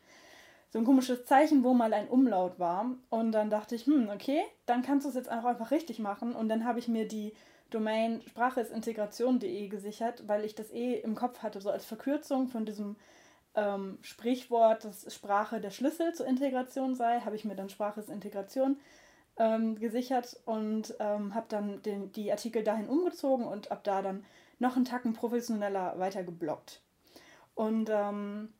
so 0.70 0.80
ein 0.80 0.84
komisches 0.84 1.24
Zeichen, 1.24 1.62
wo 1.62 1.72
mal 1.72 1.94
ein 1.94 2.08
Umlaut 2.08 2.58
war. 2.58 2.90
Und 3.10 3.30
dann 3.30 3.48
dachte 3.48 3.76
ich, 3.76 3.86
hm, 3.86 4.08
okay, 4.12 4.42
dann 4.66 4.82
kannst 4.82 5.04
du 5.04 5.10
es 5.10 5.14
jetzt 5.14 5.30
auch 5.30 5.44
einfach 5.44 5.70
richtig 5.70 6.00
machen. 6.00 6.34
Und 6.34 6.48
dann 6.48 6.64
habe 6.64 6.80
ich 6.80 6.88
mir 6.88 7.06
die 7.06 7.32
Domain 7.74 8.22
spracheistintegration.de 8.28 9.68
gesichert, 9.68 10.26
weil 10.26 10.44
ich 10.44 10.54
das 10.54 10.70
eh 10.70 10.94
im 10.94 11.14
Kopf 11.14 11.42
hatte, 11.42 11.60
so 11.60 11.70
als 11.70 11.84
Verkürzung 11.84 12.48
von 12.48 12.64
diesem 12.64 12.96
ähm, 13.54 13.98
Sprichwort, 14.02 14.84
dass 14.84 15.12
Sprache 15.12 15.60
der 15.60 15.70
Schlüssel 15.70 16.14
zur 16.14 16.26
Integration 16.26 16.94
sei, 16.94 17.20
habe 17.20 17.36
ich 17.36 17.44
mir 17.44 17.56
dann 17.56 17.68
Sprache 17.68 18.00
ist 18.00 18.08
Integration 18.08 18.78
ähm, 19.36 19.78
gesichert 19.78 20.40
und 20.44 20.94
ähm, 21.00 21.34
habe 21.34 21.46
dann 21.48 21.82
den, 21.82 22.12
die 22.12 22.30
Artikel 22.30 22.62
dahin 22.62 22.88
umgezogen 22.88 23.46
und 23.46 23.70
ab 23.70 23.82
da 23.84 24.02
dann 24.02 24.24
noch 24.58 24.76
einen 24.76 24.84
Tacken 24.84 25.12
professioneller 25.12 25.98
weiter 25.98 26.22
geblockt. 26.22 26.80
Und 27.54 27.90
ähm, 27.90 28.52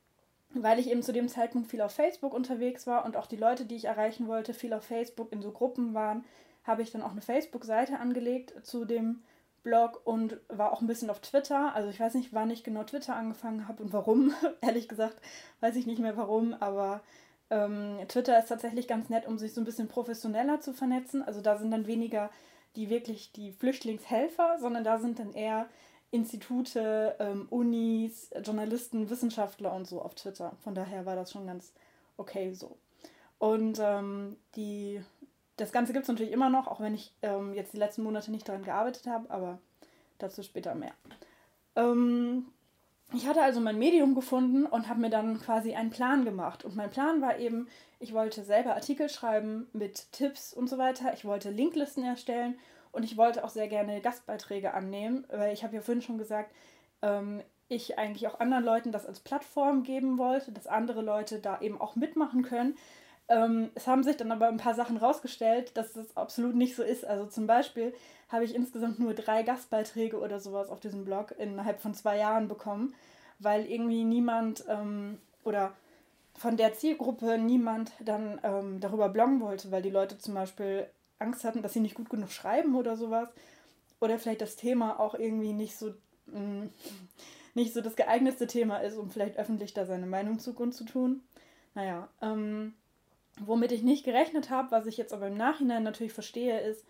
weil 0.55 0.78
ich 0.78 0.88
eben 0.88 1.02
zu 1.02 1.12
dem 1.12 1.28
Zeitpunkt 1.28 1.69
viel 1.69 1.81
auf 1.81 1.93
Facebook 1.93 2.32
unterwegs 2.32 2.87
war 2.87 3.05
und 3.05 3.17
auch 3.17 3.26
die 3.26 3.37
Leute, 3.37 3.64
die 3.64 3.76
ich 3.76 3.87
erreichen 3.87 4.28
wollte, 4.28 4.55
viel 4.55 4.72
auf 4.72 4.84
Facebook 4.84 5.32
in 5.32 5.43
so 5.43 5.50
Gruppen 5.50 5.94
waren, 5.94 6.24
habe 6.64 6.82
ich 6.82 6.90
dann 6.90 7.02
auch 7.02 7.12
eine 7.12 7.20
Facebook-Seite 7.20 7.98
angelegt 8.00 8.54
zu 8.66 8.84
dem 8.84 9.22
Blog 9.62 10.02
und 10.04 10.38
war 10.48 10.72
auch 10.72 10.80
ein 10.80 10.86
bisschen 10.86 11.10
auf 11.10 11.20
Twitter. 11.20 11.74
Also 11.74 11.88
ich 11.88 12.00
weiß 12.00 12.14
nicht, 12.14 12.32
wann 12.32 12.50
ich 12.50 12.64
genau 12.64 12.84
Twitter 12.84 13.16
angefangen 13.16 13.66
habe 13.68 13.82
und 13.82 13.92
warum. 13.92 14.34
Ehrlich 14.60 14.88
gesagt 14.88 15.16
weiß 15.60 15.76
ich 15.76 15.86
nicht 15.86 16.00
mehr 16.00 16.16
warum, 16.16 16.54
aber 16.54 17.02
ähm, 17.50 17.98
Twitter 18.08 18.38
ist 18.38 18.48
tatsächlich 18.48 18.88
ganz 18.88 19.08
nett, 19.08 19.26
um 19.26 19.38
sich 19.38 19.54
so 19.54 19.60
ein 19.60 19.64
bisschen 19.64 19.88
professioneller 19.88 20.60
zu 20.60 20.72
vernetzen. 20.72 21.22
Also 21.22 21.40
da 21.40 21.56
sind 21.56 21.70
dann 21.70 21.86
weniger 21.86 22.30
die 22.76 22.90
wirklich 22.90 23.32
die 23.32 23.52
Flüchtlingshelfer, 23.52 24.58
sondern 24.58 24.84
da 24.84 24.98
sind 24.98 25.18
dann 25.18 25.32
eher 25.32 25.68
Institute, 26.10 27.16
ähm, 27.18 27.46
Unis, 27.50 28.30
Journalisten, 28.42 29.10
Wissenschaftler 29.10 29.72
und 29.72 29.86
so 29.86 30.00
auf 30.02 30.14
Twitter. 30.14 30.56
Von 30.62 30.74
daher 30.74 31.06
war 31.06 31.16
das 31.16 31.32
schon 31.32 31.46
ganz 31.46 31.72
okay 32.16 32.52
so. 32.52 32.76
Und 33.38 33.78
ähm, 33.80 34.36
die 34.56 35.02
das 35.56 35.73
Ganze 35.73 35.93
gibt 35.93 36.05
es 36.05 36.08
natürlich 36.08 36.32
immer 36.32 36.51
noch, 36.51 36.67
auch 36.67 36.81
wenn 36.81 36.94
ich 36.94 37.13
ähm, 37.23 37.55
jetzt 37.55 37.73
die 37.73 37.79
letzten 37.79 38.03
Monate 38.03 38.31
nicht 38.31 38.49
daran 38.49 38.65
gearbeitet 38.65 39.06
habe, 39.06 39.31
aber 39.31 39.58
dazu 40.19 40.43
später 40.43 40.75
mehr. 40.75 40.93
Ähm, 41.77 42.46
ich 43.13 43.27
hatte 43.27 43.43
also 43.43 43.61
mein 43.61 43.79
Medium 43.79 44.15
gefunden 44.15 44.67
und 44.67 44.89
habe 44.89 45.01
mir 45.01 45.11
dann 45.11 45.41
quasi 45.41 45.75
einen 45.75 45.91
Plan 45.91 46.25
gemacht. 46.25 46.65
Und 46.65 46.75
mein 46.75 46.91
Plan 46.91 47.20
war 47.20 47.39
eben, 47.39 47.69
ich 48.01 48.13
wollte 48.13 48.43
selber 48.43 48.75
Artikel 48.75 49.08
schreiben 49.08 49.69
mit 49.73 50.11
Tipps 50.13 50.53
und 50.53 50.69
so 50.69 50.79
weiter. 50.79 51.13
Ich 51.15 51.25
wollte 51.25 51.51
Linklisten 51.51 52.05
erstellen 52.05 52.58
und 52.91 53.05
ich 53.05 53.17
wollte 53.17 53.44
auch 53.44 53.51
sehr 53.51 53.69
gerne 53.69 54.01
Gastbeiträge 54.01 54.75
annehmen, 54.75 55.27
weil 55.31 55.53
ich 55.53 55.63
habe 55.63 55.77
ja 55.77 55.81
vorhin 55.81 56.03
schon 56.03 56.19
gesagt, 56.19 56.53
ähm, 57.03 57.43
ich 57.69 57.99
eigentlich 57.99 58.27
auch 58.29 58.41
anderen 58.41 58.65
Leuten 58.65 58.93
das 58.93 59.06
als 59.06 59.20
Plattform 59.20 59.84
geben 59.84 60.19
wollte, 60.19 60.53
dass 60.53 60.67
andere 60.67 61.03
Leute 61.03 61.39
da 61.39 61.61
eben 61.61 61.81
auch 61.81 61.96
mitmachen 61.96 62.43
können. 62.43 62.77
Ähm, 63.28 63.70
es 63.74 63.86
haben 63.86 64.02
sich 64.02 64.16
dann 64.16 64.32
aber 64.32 64.48
ein 64.48 64.58
paar 64.58 64.74
Sachen 64.74 64.96
rausgestellt, 64.96 65.76
dass 65.76 65.93
das 65.94 66.16
absolut 66.16 66.54
nicht 66.54 66.76
so 66.76 66.82
ist. 66.82 67.06
Also 67.06 67.26
zum 67.26 67.46
Beispiel 67.46 67.94
habe 68.28 68.44
ich 68.44 68.54
insgesamt 68.54 68.98
nur 68.98 69.14
drei 69.14 69.43
Gastbeiträge 69.43 70.19
oder 70.19 70.40
sowas 70.40 70.69
auf 70.69 70.81
diesem 70.81 71.04
Blog 71.04 71.34
innerhalb 71.38 71.81
von 71.81 71.94
zwei 71.94 72.19
Jahren 72.19 72.48
bekommen, 72.48 72.94
weil 73.38 73.64
irgendwie 73.66 74.04
niemand 74.04 74.64
ähm, 74.69 75.19
oder 75.43 75.72
von 76.36 76.56
der 76.56 76.74
Zielgruppe 76.74 77.38
niemand 77.38 77.93
dann 78.04 78.40
ähm, 78.43 78.81
darüber 78.81 79.08
bloggen 79.08 79.40
wollte, 79.40 79.70
weil 79.70 79.82
die 79.82 79.90
Leute 79.90 80.19
zum 80.19 80.34
Beispiel 80.34 80.86
Angst 81.19 81.44
hatten, 81.44 81.62
dass 81.62 81.72
sie 81.72 81.81
nicht 81.81 81.94
gut 81.94 82.10
genug 82.10 82.31
schreiben 82.31 82.74
oder 82.74 82.96
sowas. 82.96 83.28
Oder 84.00 84.19
vielleicht 84.19 84.43
das 84.43 84.56
Thema 84.56 85.00
auch 85.00 85.14
irgendwie 85.14 85.52
nicht 85.52 85.76
so, 85.78 85.94
mh, 86.26 86.38
mm, 86.38 86.70
nicht 87.54 87.72
so 87.72 87.81
das 87.81 87.96
geeignetste 87.96 88.46
Thema 88.46 88.78
ist, 88.78 88.96
um 88.96 89.10
vielleicht 89.10 89.38
öffentlich 89.38 89.72
da 89.72 89.86
seine 89.86 90.06
Meinung 90.06 90.40
zu 90.40 90.52
zu 90.70 90.84
tun. 90.84 91.22
Naja, 91.74 92.08
ähm, 92.20 92.74
Womit 93.41 93.72
ich 93.72 93.82
nicht 93.82 94.05
gerechnet 94.05 94.50
habe, 94.50 94.70
was 94.70 94.86
ich 94.86 94.96
jetzt 94.96 95.12
aber 95.12 95.26
im 95.26 95.36
Nachhinein 95.36 95.82
natürlich 95.82 96.12
verstehe, 96.12 96.60
ist, 96.60 96.84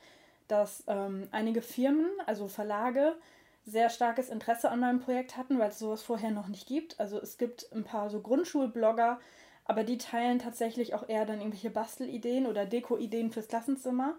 dass 0.48 0.84
ähm, 0.86 1.28
einige 1.30 1.62
Firmen, 1.62 2.10
also 2.26 2.48
Verlage, 2.48 3.16
sehr 3.64 3.88
starkes 3.88 4.28
Interesse 4.28 4.70
an 4.70 4.80
meinem 4.80 5.00
Projekt 5.00 5.36
hatten, 5.36 5.58
weil 5.58 5.70
es 5.70 5.78
sowas 5.78 6.02
vorher 6.02 6.30
noch 6.30 6.48
nicht 6.48 6.66
gibt. 6.66 7.00
Also 7.00 7.18
es 7.18 7.38
gibt 7.38 7.66
ein 7.72 7.84
paar 7.84 8.10
so 8.10 8.20
Grundschulblogger, 8.20 9.18
aber 9.64 9.84
die 9.84 9.96
teilen 9.96 10.38
tatsächlich 10.38 10.94
auch 10.94 11.08
eher 11.08 11.24
dann 11.24 11.38
irgendwelche 11.38 11.70
Bastelideen 11.70 12.46
oder 12.46 12.66
Deko-Ideen 12.66 13.30
fürs 13.32 13.48
Klassenzimmer. 13.48 14.16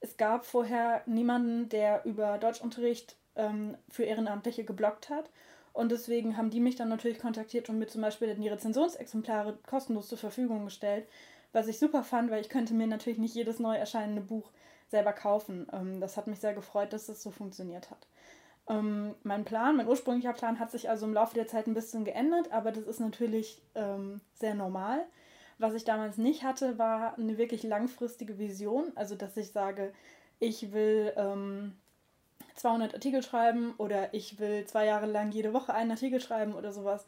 Es 0.00 0.16
gab 0.16 0.46
vorher 0.46 1.02
niemanden, 1.06 1.68
der 1.68 2.04
über 2.04 2.38
Deutschunterricht 2.38 3.16
ähm, 3.36 3.76
für 3.88 4.04
Ehrenamtliche 4.04 4.64
gebloggt 4.64 5.10
hat. 5.10 5.30
Und 5.72 5.92
deswegen 5.92 6.36
haben 6.36 6.50
die 6.50 6.58
mich 6.58 6.74
dann 6.74 6.88
natürlich 6.88 7.20
kontaktiert 7.20 7.68
und 7.68 7.78
mir 7.78 7.86
zum 7.86 8.00
Beispiel 8.00 8.34
die 8.34 8.48
Rezensionsexemplare 8.48 9.58
kostenlos 9.64 10.08
zur 10.08 10.18
Verfügung 10.18 10.64
gestellt, 10.64 11.06
was 11.52 11.68
ich 11.68 11.78
super 11.78 12.02
fand, 12.02 12.30
weil 12.30 12.40
ich 12.40 12.48
könnte 12.48 12.74
mir 12.74 12.86
natürlich 12.86 13.18
nicht 13.18 13.34
jedes 13.34 13.58
neu 13.58 13.76
erscheinende 13.76 14.22
Buch 14.22 14.50
selber 14.88 15.12
kaufen. 15.12 15.66
Ähm, 15.72 16.00
das 16.00 16.16
hat 16.16 16.26
mich 16.26 16.40
sehr 16.40 16.54
gefreut, 16.54 16.92
dass 16.92 17.06
das 17.06 17.22
so 17.22 17.30
funktioniert 17.30 17.90
hat. 17.90 18.06
Ähm, 18.68 19.14
mein 19.22 19.44
Plan, 19.44 19.76
mein 19.76 19.88
ursprünglicher 19.88 20.34
Plan 20.34 20.58
hat 20.58 20.70
sich 20.70 20.90
also 20.90 21.06
im 21.06 21.14
Laufe 21.14 21.34
der 21.34 21.46
Zeit 21.46 21.66
ein 21.66 21.74
bisschen 21.74 22.04
geändert, 22.04 22.52
aber 22.52 22.70
das 22.72 22.84
ist 22.84 23.00
natürlich 23.00 23.62
ähm, 23.74 24.20
sehr 24.34 24.54
normal. 24.54 25.06
Was 25.58 25.74
ich 25.74 25.84
damals 25.84 26.18
nicht 26.18 26.44
hatte, 26.44 26.78
war 26.78 27.18
eine 27.18 27.38
wirklich 27.38 27.62
langfristige 27.62 28.38
Vision, 28.38 28.92
also 28.94 29.16
dass 29.16 29.36
ich 29.36 29.50
sage, 29.50 29.92
ich 30.38 30.72
will 30.72 31.12
ähm, 31.16 31.74
200 32.54 32.94
Artikel 32.94 33.22
schreiben 33.22 33.74
oder 33.78 34.14
ich 34.14 34.38
will 34.38 34.64
zwei 34.66 34.86
Jahre 34.86 35.06
lang 35.06 35.32
jede 35.32 35.52
Woche 35.52 35.74
einen 35.74 35.90
Artikel 35.90 36.20
schreiben 36.20 36.54
oder 36.54 36.72
sowas. 36.72 37.06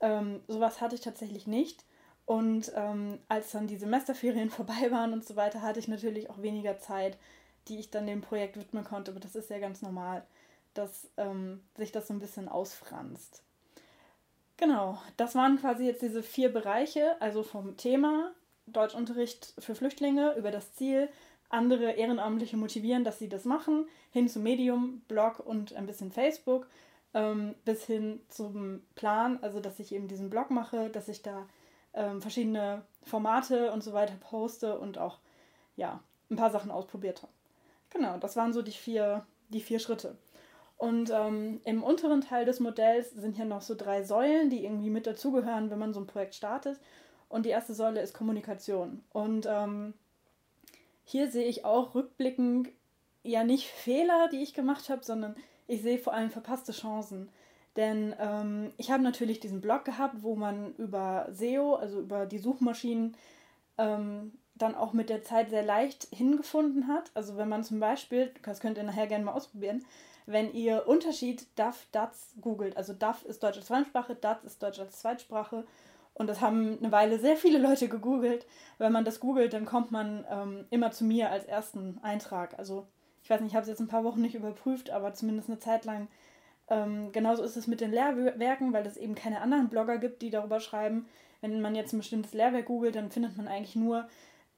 Ähm, 0.00 0.40
sowas 0.48 0.80
hatte 0.80 0.94
ich 0.94 1.02
tatsächlich 1.02 1.46
nicht. 1.46 1.84
Und 2.26 2.72
ähm, 2.74 3.18
als 3.28 3.52
dann 3.52 3.66
die 3.66 3.76
Semesterferien 3.76 4.50
vorbei 4.50 4.90
waren 4.90 5.12
und 5.12 5.24
so 5.24 5.36
weiter, 5.36 5.62
hatte 5.62 5.80
ich 5.80 5.88
natürlich 5.88 6.30
auch 6.30 6.40
weniger 6.42 6.78
Zeit, 6.78 7.18
die 7.68 7.78
ich 7.78 7.90
dann 7.90 8.06
dem 8.06 8.20
Projekt 8.20 8.56
widmen 8.56 8.84
konnte. 8.84 9.10
Aber 9.10 9.20
das 9.20 9.34
ist 9.34 9.50
ja 9.50 9.58
ganz 9.58 9.82
normal 9.82 10.24
dass 10.74 11.08
ähm, 11.16 11.60
sich 11.76 11.92
das 11.92 12.08
so 12.08 12.14
ein 12.14 12.20
bisschen 12.20 12.48
ausfranst. 12.48 13.42
Genau, 14.56 15.00
das 15.16 15.34
waren 15.34 15.58
quasi 15.58 15.84
jetzt 15.84 16.02
diese 16.02 16.22
vier 16.22 16.52
Bereiche, 16.52 17.20
also 17.20 17.42
vom 17.42 17.76
Thema 17.76 18.32
Deutschunterricht 18.66 19.54
für 19.58 19.74
Flüchtlinge 19.74 20.34
über 20.36 20.50
das 20.50 20.74
Ziel, 20.74 21.08
andere 21.48 21.92
Ehrenamtliche 21.92 22.56
motivieren, 22.56 23.04
dass 23.04 23.18
sie 23.18 23.28
das 23.28 23.44
machen, 23.44 23.86
hin 24.10 24.28
zum 24.28 24.42
Medium, 24.42 25.02
Blog 25.08 25.40
und 25.40 25.74
ein 25.74 25.86
bisschen 25.86 26.12
Facebook, 26.12 26.66
ähm, 27.14 27.54
bis 27.64 27.84
hin 27.84 28.20
zum 28.28 28.82
Plan, 28.94 29.38
also 29.42 29.60
dass 29.60 29.78
ich 29.80 29.92
eben 29.92 30.08
diesen 30.08 30.30
Blog 30.30 30.50
mache, 30.50 30.88
dass 30.90 31.08
ich 31.08 31.22
da 31.22 31.46
ähm, 31.94 32.20
verschiedene 32.20 32.82
Formate 33.02 33.72
und 33.72 33.82
so 33.82 33.92
weiter 33.92 34.14
poste 34.20 34.78
und 34.78 34.98
auch 34.98 35.18
ja, 35.76 36.00
ein 36.30 36.36
paar 36.36 36.50
Sachen 36.50 36.70
ausprobiert 36.70 37.22
habe. 37.22 37.32
Genau, 37.90 38.18
das 38.18 38.36
waren 38.36 38.52
so 38.52 38.62
die 38.62 38.72
vier, 38.72 39.24
die 39.48 39.60
vier 39.60 39.78
Schritte. 39.78 40.16
Und 40.76 41.10
ähm, 41.10 41.60
im 41.64 41.82
unteren 41.82 42.20
Teil 42.20 42.44
des 42.44 42.60
Modells 42.60 43.10
sind 43.10 43.36
hier 43.36 43.44
noch 43.44 43.62
so 43.62 43.74
drei 43.74 44.02
Säulen, 44.02 44.50
die 44.50 44.64
irgendwie 44.64 44.90
mit 44.90 45.06
dazugehören, 45.06 45.70
wenn 45.70 45.78
man 45.78 45.94
so 45.94 46.00
ein 46.00 46.06
Projekt 46.06 46.34
startet. 46.34 46.80
Und 47.28 47.46
die 47.46 47.50
erste 47.50 47.74
Säule 47.74 48.00
ist 48.00 48.14
Kommunikation. 48.14 49.02
Und 49.12 49.46
ähm, 49.48 49.94
hier 51.04 51.30
sehe 51.30 51.46
ich 51.46 51.64
auch 51.64 51.94
rückblickend 51.94 52.70
ja 53.22 53.44
nicht 53.44 53.68
Fehler, 53.68 54.28
die 54.30 54.42
ich 54.42 54.54
gemacht 54.54 54.88
habe, 54.88 55.04
sondern 55.04 55.36
ich 55.66 55.82
sehe 55.82 55.98
vor 55.98 56.12
allem 56.12 56.30
verpasste 56.30 56.72
Chancen. 56.72 57.30
Denn 57.76 58.14
ähm, 58.20 58.72
ich 58.76 58.90
habe 58.90 59.02
natürlich 59.02 59.40
diesen 59.40 59.60
Blog 59.60 59.84
gehabt, 59.84 60.22
wo 60.22 60.36
man 60.36 60.74
über 60.76 61.26
SEO, 61.30 61.74
also 61.74 62.00
über 62.00 62.26
die 62.26 62.38
Suchmaschinen, 62.38 63.16
ähm, 63.78 64.32
dann 64.54 64.76
auch 64.76 64.92
mit 64.92 65.10
der 65.10 65.24
Zeit 65.24 65.50
sehr 65.50 65.64
leicht 65.64 66.06
hingefunden 66.12 66.86
hat. 66.86 67.10
Also 67.14 67.36
wenn 67.36 67.48
man 67.48 67.64
zum 67.64 67.80
Beispiel, 67.80 68.32
das 68.44 68.60
könnt 68.60 68.78
ihr 68.78 68.84
nachher 68.84 69.08
gerne 69.08 69.24
mal 69.24 69.32
ausprobieren, 69.32 69.84
wenn 70.26 70.52
ihr 70.54 70.86
Unterschied 70.86 71.46
DAF, 71.56 71.86
DATS 71.92 72.34
googelt. 72.40 72.76
Also 72.76 72.92
DAF 72.92 73.24
ist 73.24 73.42
Deutsch 73.42 73.58
als 73.58 73.66
Fremdsprache, 73.66 74.14
DATS 74.14 74.44
ist 74.44 74.62
Deutsch 74.62 74.78
als 74.78 75.00
Zweitsprache. 75.00 75.66
Und 76.14 76.28
das 76.28 76.40
haben 76.40 76.78
eine 76.78 76.92
Weile 76.92 77.18
sehr 77.18 77.36
viele 77.36 77.58
Leute 77.58 77.88
gegoogelt. 77.88 78.46
Wenn 78.78 78.92
man 78.92 79.04
das 79.04 79.18
googelt, 79.18 79.52
dann 79.52 79.64
kommt 79.64 79.90
man 79.90 80.24
ähm, 80.30 80.66
immer 80.70 80.92
zu 80.92 81.04
mir 81.04 81.30
als 81.30 81.44
ersten 81.44 81.98
Eintrag. 82.02 82.56
Also 82.56 82.86
ich 83.24 83.30
weiß 83.30 83.40
nicht, 83.40 83.50
ich 83.50 83.56
habe 83.56 83.62
es 83.62 83.68
jetzt 83.68 83.80
ein 83.80 83.88
paar 83.88 84.04
Wochen 84.04 84.20
nicht 84.20 84.36
überprüft, 84.36 84.90
aber 84.90 85.12
zumindest 85.14 85.48
eine 85.48 85.58
Zeit 85.58 85.84
lang. 85.84 86.08
Ähm, 86.68 87.12
genauso 87.12 87.42
ist 87.42 87.56
es 87.56 87.66
mit 87.66 87.80
den 87.80 87.92
Lehrwerken, 87.92 88.72
weil 88.72 88.86
es 88.86 88.96
eben 88.96 89.14
keine 89.14 89.40
anderen 89.40 89.68
Blogger 89.68 89.98
gibt, 89.98 90.22
die 90.22 90.30
darüber 90.30 90.60
schreiben. 90.60 91.06
Wenn 91.40 91.60
man 91.60 91.74
jetzt 91.74 91.92
ein 91.92 91.98
bestimmtes 91.98 92.32
Lehrwerk 92.32 92.66
googelt, 92.66 92.96
dann 92.96 93.10
findet 93.10 93.36
man 93.36 93.48
eigentlich 93.48 93.76
nur 93.76 94.08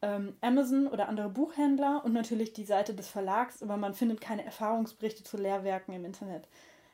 ähm, 0.02 0.36
Amazon 0.40 0.86
oder 0.86 1.08
andere 1.08 1.28
Buchhändler 1.28 2.04
und 2.04 2.12
natürlich 2.12 2.52
die 2.52 2.64
Seite 2.64 2.94
des 2.94 3.08
Verlags, 3.08 3.62
aber 3.62 3.76
man 3.76 3.94
findet 3.94 4.20
keine 4.20 4.44
Erfahrungsberichte 4.44 5.24
zu 5.24 5.36
Lehrwerken 5.36 5.94
im 5.94 6.04
Internet. 6.04 6.48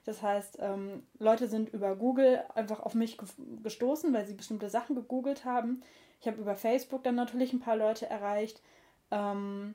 Das 0.05 0.23
heißt, 0.23 0.59
ähm, 0.61 1.05
Leute 1.19 1.47
sind 1.47 1.73
über 1.73 1.95
Google 1.95 2.43
einfach 2.55 2.81
auf 2.81 2.95
mich 2.95 3.19
gestoßen, 3.63 4.13
weil 4.13 4.27
sie 4.27 4.35
bestimmte 4.35 4.69
Sachen 4.69 4.97
gegoogelt 4.97 5.45
haben. 5.45 5.83
Ich 6.21 6.27
habe 6.27 6.41
über 6.41 6.57
Facebook 6.57 7.05
dann 7.05 7.15
natürlich 7.15 7.53
ein 7.53 7.61
paar 7.61 7.77
Leute 7.77 8.09
erreicht, 8.09 8.63
ähm, 9.11 9.75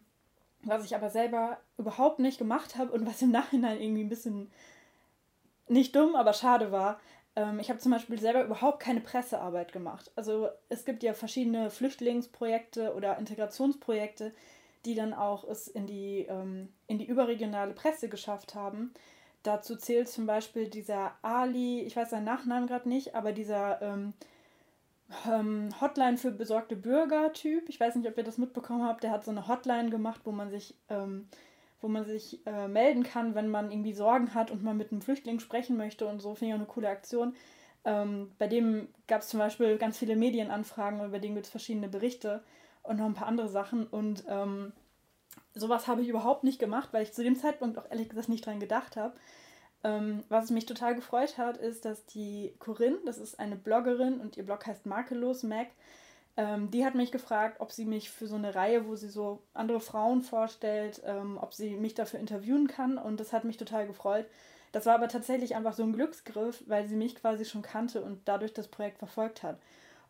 was 0.64 0.84
ich 0.84 0.96
aber 0.96 1.10
selber 1.10 1.60
überhaupt 1.78 2.20
nicht 2.20 2.40
gemacht 2.40 2.78
habe 2.78 2.92
und 2.92 3.06
was 3.06 3.22
im 3.22 3.32
Nachhinein 3.32 3.80
irgendwie 3.80 4.04
ein 4.04 4.10
bisschen 4.10 4.52
nicht 5.68 5.96
dumm, 5.96 6.16
aber 6.16 6.34
schade 6.34 6.72
war, 6.72 7.00
ähm, 7.36 7.60
ich 7.60 7.70
habe 7.70 7.80
zum 7.80 7.92
Beispiel 7.92 8.20
selber 8.20 8.44
überhaupt 8.44 8.80
keine 8.80 9.02
Pressearbeit 9.02 9.72
gemacht. 9.72 10.12
Also 10.16 10.50
es 10.70 10.86
gibt 10.86 11.04
ja 11.04 11.14
verschiedene 11.14 11.70
Flüchtlingsprojekte 11.70 12.94
oder 12.96 13.18
Integrationsprojekte, 13.18 14.34
die 14.86 14.96
dann 14.96 15.14
auch 15.14 15.44
es 15.44 15.68
in 15.68 15.88
die, 15.88 16.26
ähm, 16.30 16.70
in 16.88 16.98
die 16.98 17.06
überregionale 17.06 17.74
Presse 17.74 18.10
geschafft 18.10 18.56
haben. 18.56 18.94
Dazu 19.44 19.76
zählt 19.76 20.10
zum 20.10 20.26
Beispiel 20.26 20.68
dieser 20.68 21.14
Ali, 21.22 21.82
ich 21.82 21.96
weiß 21.96 22.10
seinen 22.10 22.26
Nachnamen 22.26 22.68
gerade 22.68 22.90
nicht, 22.90 23.16
aber 23.16 23.32
dieser 23.32 23.82
ähm, 23.82 24.14
ähm, 25.26 25.70
Hotline 25.80 26.18
für 26.18 26.32
besorgte 26.32 26.76
Bürger-Typ. 26.76 27.70
Ich 27.70 27.80
weiß 27.80 27.96
nicht, 27.96 28.10
ob 28.10 28.18
ihr 28.18 28.24
das 28.24 28.38
mitbekommen 28.38 28.84
habt. 28.84 29.04
Der 29.04 29.12
hat 29.12 29.24
so 29.24 29.32
eine 29.32 29.48
Hotline 29.48 29.90
gemacht, 29.90 30.22
wo 30.26 30.32
man 30.32 30.50
sich 30.50 30.76
ähm, 30.90 31.30
wo 31.82 31.88
man 31.88 32.06
sich 32.06 32.46
äh, 32.46 32.68
melden 32.68 33.04
kann, 33.04 33.36
wenn 33.36 33.50
man 33.50 33.72
irgendwie 33.72 33.94
Sorgen 33.94 34.34
hat 34.34 34.52
und 34.52 34.64
man 34.64 34.78
mit 34.78 34.92
einem 34.92 35.02
Flüchtling 35.02 35.40
sprechen 35.40 35.78
möchte 35.78 36.08
und 36.08 36.22
so, 36.22 36.34
finde 36.36 36.48
ich 36.48 36.54
auch 36.54 36.60
eine 36.60 36.68
coole 36.68 36.90
Aktion. 36.90 37.36
Ähm, 37.86 38.32
bei 38.38 38.48
dem 38.48 38.90
gab 39.08 39.22
es 39.22 39.30
zum 39.30 39.40
Beispiel 39.40 39.78
ganz 39.78 39.98
viele 39.98 40.16
Medienanfragen 40.16 41.00
und 41.00 41.12
bei 41.12 41.20
dem 41.20 41.36
gibt 41.36 41.46
es 41.46 41.52
verschiedene 41.52 41.88
Berichte 41.88 42.44
und 42.84 42.98
noch 42.98 43.06
ein 43.06 43.14
paar 43.14 43.28
andere 43.28 43.50
Sachen. 43.50 43.86
Und 43.88 44.24
ähm, 44.28 44.74
sowas 45.54 45.88
habe 45.88 46.02
ich 46.02 46.10
überhaupt 46.10 46.44
nicht 46.44 46.60
gemacht, 46.60 46.90
weil 46.92 47.04
ich 47.04 47.14
zu 47.14 47.24
dem 47.24 47.36
Zeitpunkt 47.36 47.78
auch 47.78 47.90
ehrlich 47.90 48.10
gesagt 48.10 48.30
nicht 48.30 48.46
dran 48.46 48.60
gedacht 48.60 48.98
habe. 48.98 49.16
Ähm, 49.84 50.24
was 50.30 50.50
mich 50.50 50.66
total 50.66 50.96
gefreut 50.96 51.38
hat, 51.38 51.58
ist, 51.58 51.86
dass 51.86 52.06
die 52.06 52.56
Corinne, 52.60 52.98
das 53.06 53.20
ist 53.20 53.40
eine 53.40 53.56
Bloggerin 53.56 54.20
und 54.20 54.36
ihr 54.36 54.46
Blog 54.46 54.66
heißt 54.66 54.86
Makellos 54.86 55.44
Mac, 55.44 55.68
ähm, 56.38 56.70
die 56.70 56.86
hat 56.86 56.94
mich 56.94 57.12
gefragt, 57.12 57.60
ob 57.60 57.72
sie 57.72 57.86
mich 57.86 58.12
für 58.12 58.28
so 58.28 58.36
eine 58.36 58.54
Reihe, 58.54 58.88
wo 58.88 58.96
sie 58.96 59.10
so 59.10 59.42
andere 59.56 59.80
Frauen 59.80 60.22
vorstellt, 60.22 61.02
ähm, 61.04 61.40
ob 61.42 61.54
sie 61.54 61.76
mich 61.76 61.96
dafür 61.96 62.20
interviewen 62.20 62.68
kann. 62.68 63.00
Und 63.00 63.20
das 63.20 63.34
hat 63.34 63.44
mich 63.44 63.58
total 63.58 63.88
gefreut. 63.88 64.28
Das 64.72 64.86
war 64.86 64.94
aber 64.96 65.08
tatsächlich 65.08 65.56
einfach 65.56 65.74
so 65.74 65.82
ein 65.82 65.94
Glücksgriff, 65.94 66.64
weil 66.68 66.88
sie 66.88 66.96
mich 66.96 67.16
quasi 67.16 67.44
schon 67.44 67.64
kannte 67.64 68.04
und 68.04 68.22
dadurch 68.26 68.54
das 68.54 68.68
Projekt 68.68 69.00
verfolgt 69.00 69.42
hat. 69.42 69.58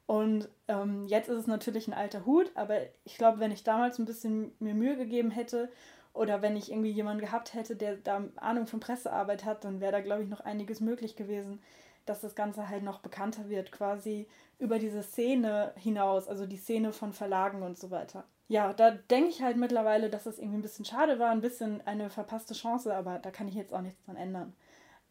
Und 0.06 0.50
ähm, 0.68 1.06
jetzt 1.08 1.30
ist 1.30 1.38
es 1.38 1.48
natürlich 1.48 1.88
ein 1.88 1.94
alter 1.94 2.26
Hut, 2.26 2.52
aber 2.56 2.80
ich 3.06 3.18
glaube, 3.18 3.40
wenn 3.40 3.52
ich 3.52 3.64
damals 3.64 3.98
ein 3.98 4.06
bisschen 4.06 4.52
mir 4.60 4.74
Mühe 4.74 4.98
gegeben 4.98 5.32
hätte 5.32 5.70
oder 6.14 6.42
wenn 6.42 6.58
ich 6.58 6.72
irgendwie 6.72 6.92
jemanden 6.92 7.22
gehabt 7.22 7.54
hätte, 7.54 7.76
der 7.76 7.98
da 7.98 8.24
Ahnung 8.38 8.68
von 8.68 8.80
Pressearbeit 8.80 9.46
hat, 9.46 9.64
dann 9.64 9.80
wäre 9.80 9.92
da, 9.94 10.02
glaube 10.02 10.24
ich, 10.24 10.30
noch 10.30 10.42
einiges 10.42 10.82
möglich 10.82 11.16
gewesen 11.16 11.60
dass 12.10 12.22
das 12.22 12.36
Ganze 12.36 12.70
halt 12.70 12.84
noch 12.84 13.00
bekannter 13.00 13.50
wird, 13.50 13.72
quasi 13.72 14.28
über 14.60 14.80
diese 14.80 15.04
Szene 15.04 15.74
hinaus, 15.76 16.28
also 16.28 16.46
die 16.46 16.58
Szene 16.58 16.94
von 16.94 17.14
Verlagen 17.14 17.64
und 17.64 17.78
so 17.78 17.92
weiter. 17.92 18.24
Ja, 18.50 18.74
da 18.74 18.92
denke 18.92 19.30
ich 19.30 19.42
halt 19.42 19.58
mittlerweile, 19.58 20.10
dass 20.10 20.24
das 20.24 20.40
irgendwie 20.40 20.60
ein 20.60 20.62
bisschen 20.62 20.86
schade 20.86 21.20
war, 21.20 21.32
ein 21.32 21.42
bisschen 21.42 21.86
eine 21.86 22.10
verpasste 22.10 22.54
Chance, 22.54 22.96
aber 22.96 23.20
da 23.20 23.30
kann 23.30 23.48
ich 23.48 23.56
jetzt 23.56 23.74
auch 23.74 23.82
nichts 23.82 24.04
dran 24.06 24.16
ändern. 24.16 24.54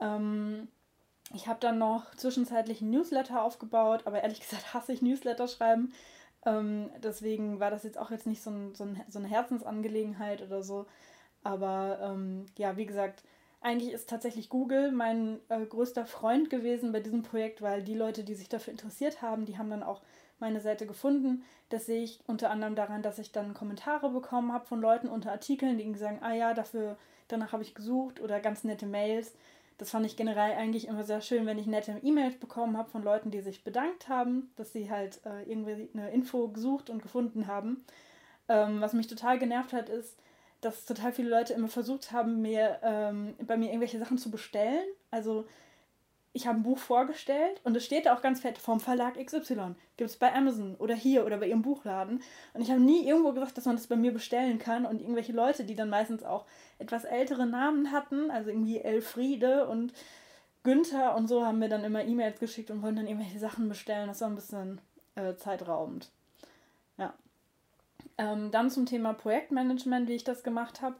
Ähm, 0.00 0.68
ich 1.34 1.46
habe 1.48 1.60
dann 1.60 1.78
noch 1.78 2.14
zwischenzeitlich 2.14 2.80
einen 2.80 2.90
Newsletter 2.90 3.42
aufgebaut, 3.42 4.02
aber 4.06 4.22
ehrlich 4.22 4.40
gesagt 4.48 4.72
hasse 4.74 4.92
ich 4.92 5.02
Newsletter 5.02 5.48
schreiben. 5.48 5.92
Ähm, 6.46 6.90
deswegen 7.02 7.60
war 7.60 7.70
das 7.70 7.82
jetzt 7.82 7.98
auch 7.98 8.10
jetzt 8.10 8.26
nicht 8.26 8.42
so, 8.42 8.50
ein, 8.50 8.74
so, 8.74 8.84
ein, 8.84 9.02
so 9.08 9.18
eine 9.18 9.28
Herzensangelegenheit 9.28 10.42
oder 10.42 10.62
so. 10.62 10.86
Aber 11.42 11.98
ähm, 12.02 12.46
ja, 12.56 12.76
wie 12.76 12.86
gesagt, 12.86 13.22
eigentlich 13.66 13.92
ist 13.92 14.08
tatsächlich 14.08 14.48
Google 14.48 14.92
mein 14.92 15.40
äh, 15.48 15.66
größter 15.66 16.06
Freund 16.06 16.50
gewesen 16.50 16.92
bei 16.92 17.00
diesem 17.00 17.24
Projekt, 17.24 17.62
weil 17.62 17.82
die 17.82 17.96
Leute, 17.96 18.22
die 18.22 18.34
sich 18.34 18.48
dafür 18.48 18.70
interessiert 18.70 19.22
haben, 19.22 19.44
die 19.44 19.58
haben 19.58 19.70
dann 19.70 19.82
auch 19.82 20.02
meine 20.38 20.60
Seite 20.60 20.86
gefunden. 20.86 21.42
Das 21.68 21.86
sehe 21.86 22.04
ich 22.04 22.20
unter 22.28 22.50
anderem 22.50 22.76
daran, 22.76 23.02
dass 23.02 23.18
ich 23.18 23.32
dann 23.32 23.54
Kommentare 23.54 24.10
bekommen 24.10 24.52
habe 24.52 24.66
von 24.66 24.80
Leuten 24.80 25.08
unter 25.08 25.32
Artikeln, 25.32 25.78
die 25.78 25.94
sagen, 25.98 26.20
ah 26.22 26.32
ja, 26.32 26.54
dafür, 26.54 26.96
danach 27.26 27.52
habe 27.52 27.64
ich 27.64 27.74
gesucht 27.74 28.20
oder 28.20 28.38
ganz 28.38 28.62
nette 28.62 28.86
Mails. 28.86 29.34
Das 29.78 29.90
fand 29.90 30.06
ich 30.06 30.16
generell 30.16 30.52
eigentlich 30.52 30.86
immer 30.86 31.02
sehr 31.02 31.20
schön, 31.20 31.44
wenn 31.44 31.58
ich 31.58 31.66
nette 31.66 31.98
E-Mails 32.04 32.36
bekommen 32.36 32.76
habe 32.76 32.88
von 32.88 33.02
Leuten, 33.02 33.32
die 33.32 33.40
sich 33.40 33.64
bedankt 33.64 34.08
haben, 34.08 34.52
dass 34.54 34.72
sie 34.72 34.92
halt 34.92 35.20
äh, 35.26 35.42
irgendwie 35.42 35.88
eine 35.92 36.10
Info 36.12 36.46
gesucht 36.48 36.88
und 36.88 37.02
gefunden 37.02 37.48
haben. 37.48 37.84
Ähm, 38.48 38.80
was 38.80 38.92
mich 38.92 39.08
total 39.08 39.40
genervt 39.40 39.72
hat, 39.72 39.88
ist, 39.88 40.16
dass 40.60 40.84
total 40.84 41.12
viele 41.12 41.28
Leute 41.28 41.52
immer 41.52 41.68
versucht 41.68 42.12
haben, 42.12 42.42
mir 42.42 42.78
ähm, 42.82 43.34
bei 43.46 43.56
mir 43.56 43.68
irgendwelche 43.68 43.98
Sachen 43.98 44.18
zu 44.18 44.30
bestellen. 44.30 44.86
Also 45.10 45.46
ich 46.36 46.46
habe 46.46 46.58
ein 46.58 46.64
Buch 46.64 46.76
vorgestellt 46.76 47.62
und 47.64 47.74
es 47.76 47.84
steht 47.86 48.04
da 48.04 48.14
auch 48.14 48.20
ganz 48.20 48.40
fett 48.40 48.58
vom 48.58 48.78
Verlag 48.78 49.14
XY. 49.14 49.74
Gibt 49.96 50.10
es 50.10 50.18
bei 50.18 50.34
Amazon 50.34 50.76
oder 50.76 50.94
hier 50.94 51.24
oder 51.24 51.38
bei 51.38 51.48
ihrem 51.48 51.62
Buchladen. 51.62 52.22
Und 52.52 52.60
ich 52.60 52.70
habe 52.70 52.80
nie 52.80 53.08
irgendwo 53.08 53.32
gesagt, 53.32 53.56
dass 53.56 53.64
man 53.64 53.76
das 53.76 53.86
bei 53.86 53.96
mir 53.96 54.12
bestellen 54.12 54.58
kann. 54.58 54.84
Und 54.84 55.00
irgendwelche 55.00 55.32
Leute, 55.32 55.64
die 55.64 55.74
dann 55.74 55.88
meistens 55.88 56.22
auch 56.22 56.44
etwas 56.78 57.04
ältere 57.04 57.46
Namen 57.46 57.90
hatten, 57.90 58.30
also 58.30 58.50
irgendwie 58.50 58.80
Elfriede 58.80 59.66
und 59.66 59.94
Günther 60.62 61.16
und 61.16 61.26
so, 61.26 61.46
haben 61.46 61.58
mir 61.58 61.70
dann 61.70 61.84
immer 61.84 62.04
E-Mails 62.04 62.38
geschickt 62.38 62.70
und 62.70 62.82
wollten 62.82 62.96
dann 62.96 63.06
irgendwelche 63.06 63.38
Sachen 63.38 63.70
bestellen. 63.70 64.08
Das 64.08 64.20
war 64.20 64.28
ein 64.28 64.34
bisschen 64.34 64.80
äh, 65.14 65.36
zeitraubend. 65.36 66.10
Ähm, 68.18 68.50
dann 68.50 68.70
zum 68.70 68.86
Thema 68.86 69.12
Projektmanagement, 69.12 70.08
wie 70.08 70.14
ich 70.14 70.24
das 70.24 70.42
gemacht 70.42 70.82
habe. 70.82 70.96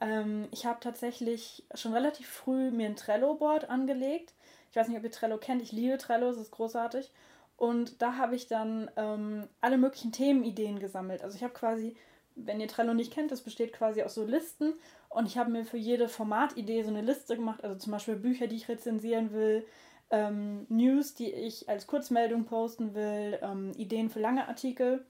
Ähm, 0.00 0.48
ich 0.52 0.66
habe 0.66 0.80
tatsächlich 0.80 1.64
schon 1.74 1.92
relativ 1.92 2.28
früh 2.28 2.70
mir 2.70 2.86
ein 2.86 2.96
Trello-Board 2.96 3.70
angelegt 3.70 4.34
ich 4.70 4.76
weiß 4.76 4.88
nicht, 4.88 4.98
ob 4.98 5.04
ihr 5.04 5.10
Trello 5.10 5.38
kennt. 5.38 5.62
Ich 5.62 5.72
liebe 5.72 5.98
Trello, 5.98 6.28
es 6.28 6.38
ist 6.38 6.50
großartig. 6.50 7.10
Und 7.56 8.00
da 8.02 8.16
habe 8.16 8.36
ich 8.36 8.46
dann 8.46 8.90
ähm, 8.96 9.48
alle 9.60 9.78
möglichen 9.78 10.12
Themenideen 10.12 10.78
gesammelt. 10.78 11.22
Also 11.22 11.36
ich 11.36 11.42
habe 11.42 11.54
quasi, 11.54 11.96
wenn 12.36 12.60
ihr 12.60 12.68
Trello 12.68 12.94
nicht 12.94 13.12
kennt, 13.12 13.32
das 13.32 13.40
besteht 13.40 13.72
quasi 13.72 14.02
aus 14.02 14.14
so 14.14 14.24
Listen. 14.24 14.74
Und 15.08 15.26
ich 15.26 15.38
habe 15.38 15.50
mir 15.50 15.64
für 15.64 15.78
jede 15.78 16.08
Formatidee 16.08 16.82
so 16.82 16.90
eine 16.90 17.00
Liste 17.00 17.36
gemacht. 17.36 17.64
Also 17.64 17.76
zum 17.76 17.92
Beispiel 17.92 18.16
Bücher, 18.16 18.46
die 18.46 18.56
ich 18.56 18.68
rezensieren 18.68 19.32
will, 19.32 19.66
ähm, 20.10 20.66
News, 20.68 21.14
die 21.14 21.32
ich 21.32 21.68
als 21.68 21.86
Kurzmeldung 21.86 22.44
posten 22.44 22.94
will, 22.94 23.38
ähm, 23.42 23.72
Ideen 23.76 24.10
für 24.10 24.20
lange 24.20 24.46
Artikel. 24.48 25.04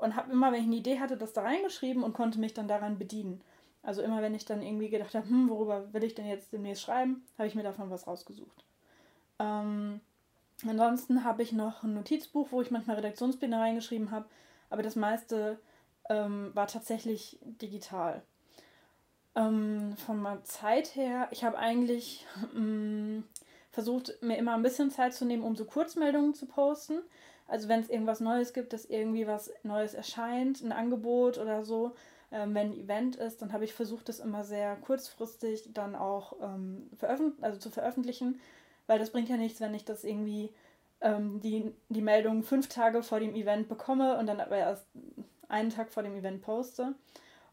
Und 0.00 0.16
habe 0.16 0.32
immer, 0.32 0.50
wenn 0.50 0.60
ich 0.60 0.66
eine 0.66 0.76
Idee 0.76 0.98
hatte, 0.98 1.16
das 1.16 1.34
da 1.34 1.42
reingeschrieben 1.42 2.02
und 2.02 2.14
konnte 2.14 2.40
mich 2.40 2.54
dann 2.54 2.68
daran 2.68 2.98
bedienen. 2.98 3.42
Also 3.82 4.02
immer, 4.02 4.22
wenn 4.22 4.34
ich 4.34 4.46
dann 4.46 4.62
irgendwie 4.62 4.88
gedacht 4.88 5.14
habe, 5.14 5.28
hm, 5.28 5.48
worüber 5.48 5.92
will 5.92 6.04
ich 6.04 6.14
denn 6.14 6.26
jetzt 6.26 6.52
demnächst 6.52 6.82
schreiben, 6.82 7.22
habe 7.36 7.48
ich 7.48 7.54
mir 7.54 7.62
davon 7.62 7.90
was 7.90 8.06
rausgesucht. 8.06 8.64
Ähm, 9.38 10.00
ansonsten 10.66 11.24
habe 11.24 11.42
ich 11.42 11.52
noch 11.52 11.82
ein 11.82 11.94
Notizbuch, 11.94 12.48
wo 12.50 12.62
ich 12.62 12.70
manchmal 12.70 12.96
Redaktionspläne 12.96 13.58
reingeschrieben 13.58 14.10
habe, 14.10 14.26
aber 14.70 14.82
das 14.82 14.96
meiste 14.96 15.58
ähm, 16.08 16.50
war 16.54 16.66
tatsächlich 16.66 17.38
digital. 17.42 18.22
Ähm, 19.34 19.96
von 20.04 20.20
meiner 20.20 20.44
Zeit 20.44 20.94
her, 20.96 21.28
ich 21.30 21.44
habe 21.44 21.58
eigentlich 21.58 22.26
ähm, 22.54 23.24
versucht, 23.70 24.18
mir 24.22 24.36
immer 24.36 24.54
ein 24.54 24.62
bisschen 24.62 24.90
Zeit 24.90 25.14
zu 25.14 25.24
nehmen, 25.24 25.44
um 25.44 25.56
so 25.56 25.64
Kurzmeldungen 25.64 26.34
zu 26.34 26.46
posten. 26.46 26.98
Also 27.50 27.68
wenn 27.68 27.80
es 27.80 27.90
irgendwas 27.90 28.20
Neues 28.20 28.52
gibt, 28.52 28.72
dass 28.72 28.84
irgendwie 28.84 29.26
was 29.26 29.52
Neues 29.64 29.94
erscheint, 29.94 30.62
ein 30.62 30.70
Angebot 30.70 31.36
oder 31.36 31.64
so, 31.64 31.94
ähm, 32.30 32.54
wenn 32.54 32.68
ein 32.68 32.78
Event 32.78 33.16
ist, 33.16 33.42
dann 33.42 33.52
habe 33.52 33.64
ich 33.64 33.74
versucht, 33.74 34.08
das 34.08 34.20
immer 34.20 34.44
sehr 34.44 34.76
kurzfristig 34.76 35.68
dann 35.74 35.96
auch 35.96 36.34
ähm, 36.40 36.88
also 37.40 37.58
zu 37.58 37.70
veröffentlichen, 37.70 38.40
weil 38.86 39.00
das 39.00 39.10
bringt 39.10 39.28
ja 39.28 39.36
nichts, 39.36 39.60
wenn 39.60 39.74
ich 39.74 39.84
das 39.84 40.04
irgendwie 40.04 40.50
ähm, 41.00 41.40
die, 41.40 41.72
die 41.88 42.02
Meldung 42.02 42.44
fünf 42.44 42.68
Tage 42.68 43.02
vor 43.02 43.18
dem 43.18 43.34
Event 43.34 43.68
bekomme 43.68 44.16
und 44.18 44.26
dann 44.26 44.40
aber 44.40 44.56
erst 44.56 44.86
einen 45.48 45.70
Tag 45.70 45.90
vor 45.90 46.04
dem 46.04 46.14
Event 46.14 46.42
poste. 46.42 46.94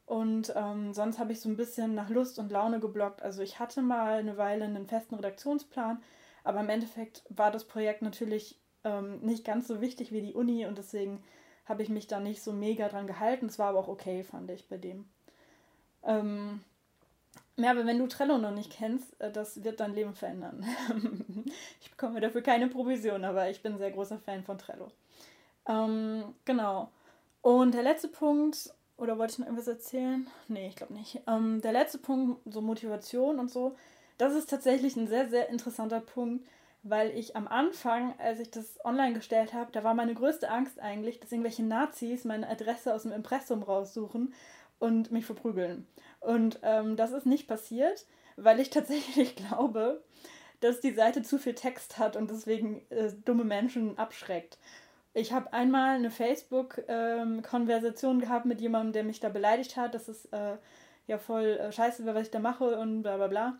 Und 0.05 0.53
ähm, 0.55 0.93
sonst 0.93 1.17
habe 1.17 1.33
ich 1.33 1.41
so 1.41 1.49
ein 1.49 1.57
bisschen 1.57 1.95
nach 1.95 2.09
Lust 2.09 2.37
und 2.37 2.51
Laune 2.51 2.79
geblockt. 2.79 3.23
Also 3.23 3.41
ich 3.41 3.59
hatte 3.59 3.81
mal 3.81 4.19
eine 4.19 4.37
Weile 4.37 4.65
einen 4.65 4.85
festen 4.85 5.15
Redaktionsplan, 5.15 6.01
aber 6.43 6.59
im 6.61 6.69
Endeffekt 6.69 7.23
war 7.29 7.51
das 7.51 7.65
Projekt 7.65 8.03
natürlich 8.03 8.59
ähm, 8.83 9.19
nicht 9.19 9.45
ganz 9.45 9.67
so 9.67 9.81
wichtig 9.81 10.11
wie 10.11 10.21
die 10.21 10.33
Uni 10.33 10.65
und 10.65 10.77
deswegen 10.77 11.23
habe 11.65 11.83
ich 11.83 11.89
mich 11.89 12.07
da 12.07 12.19
nicht 12.19 12.41
so 12.41 12.53
mega 12.53 12.87
dran 12.87 13.07
gehalten. 13.07 13.47
Es 13.47 13.59
war 13.59 13.69
aber 13.69 13.79
auch 13.79 13.87
okay, 13.87 14.23
fand 14.23 14.49
ich 14.49 14.67
bei 14.67 14.77
dem. 14.77 15.05
Ähm, 16.03 16.61
ja, 17.57 17.71
aber 17.71 17.85
wenn 17.85 17.99
du 17.99 18.07
Trello 18.07 18.37
noch 18.37 18.51
nicht 18.51 18.71
kennst, 18.71 19.19
äh, 19.19 19.31
das 19.31 19.63
wird 19.63 19.79
dein 19.79 19.93
Leben 19.93 20.13
verändern. 20.13 20.63
ich 21.81 21.91
bekomme 21.91 22.21
dafür 22.21 22.41
keine 22.41 22.67
Provision, 22.67 23.25
aber 23.25 23.49
ich 23.49 23.61
bin 23.61 23.73
ein 23.73 23.79
sehr 23.79 23.91
großer 23.91 24.19
Fan 24.19 24.43
von 24.43 24.57
Trello. 24.57 24.91
Ähm, 25.67 26.35
genau. 26.45 26.91
Und 27.41 27.73
der 27.73 27.83
letzte 27.83 28.07
Punkt, 28.07 28.73
oder 28.97 29.17
wollte 29.17 29.33
ich 29.33 29.39
noch 29.39 29.47
irgendwas 29.47 29.67
erzählen? 29.67 30.27
Nee, 30.47 30.67
ich 30.67 30.75
glaube 30.75 30.93
nicht. 30.93 31.21
Ähm, 31.27 31.61
der 31.61 31.71
letzte 31.71 31.97
Punkt, 31.97 32.41
so 32.45 32.61
Motivation 32.61 33.39
und 33.39 33.51
so, 33.51 33.75
das 34.17 34.33
ist 34.33 34.49
tatsächlich 34.49 34.95
ein 34.95 35.07
sehr, 35.07 35.29
sehr 35.29 35.49
interessanter 35.49 35.99
Punkt, 35.99 36.47
weil 36.83 37.17
ich 37.17 37.35
am 37.35 37.47
Anfang, 37.47 38.17
als 38.19 38.39
ich 38.39 38.51
das 38.51 38.83
online 38.85 39.13
gestellt 39.13 39.53
habe, 39.53 39.71
da 39.71 39.83
war 39.83 39.93
meine 39.93 40.13
größte 40.13 40.49
Angst 40.49 40.79
eigentlich, 40.79 41.19
dass 41.19 41.31
irgendwelche 41.31 41.63
Nazis 41.63 42.23
meine 42.23 42.49
Adresse 42.49 42.93
aus 42.93 43.03
dem 43.03 43.11
Impressum 43.11 43.63
raussuchen 43.63 44.33
und 44.79 45.11
mich 45.11 45.25
verprügeln. 45.25 45.87
Und 46.19 46.59
ähm, 46.63 46.95
das 46.95 47.11
ist 47.11 47.25
nicht 47.25 47.47
passiert, 47.47 48.05
weil 48.35 48.59
ich 48.59 48.69
tatsächlich 48.69 49.35
glaube, 49.35 50.03
dass 50.59 50.79
die 50.79 50.93
Seite 50.93 51.21
zu 51.21 51.37
viel 51.37 51.55
Text 51.55 51.97
hat 51.97 52.15
und 52.15 52.31
deswegen 52.31 52.81
äh, 52.89 53.11
dumme 53.25 53.43
Menschen 53.43 53.97
abschreckt. 53.97 54.57
Ich 55.13 55.33
habe 55.33 55.53
einmal 55.53 55.95
eine 55.95 56.11
Facebook-Konversation 56.11 58.15
ähm, 58.15 58.21
gehabt 58.21 58.45
mit 58.45 58.61
jemandem, 58.61 58.93
der 58.93 59.03
mich 59.03 59.19
da 59.19 59.29
beleidigt 59.29 59.75
hat. 59.75 59.95
Das 59.95 60.07
ist 60.07 60.31
äh, 60.31 60.57
ja 61.07 61.17
voll 61.17 61.57
äh, 61.57 61.71
scheiße, 61.71 62.05
was 62.05 62.27
ich 62.27 62.31
da 62.31 62.39
mache 62.39 62.77
und 62.77 63.01
bla 63.01 63.17
bla 63.17 63.27
bla. 63.27 63.57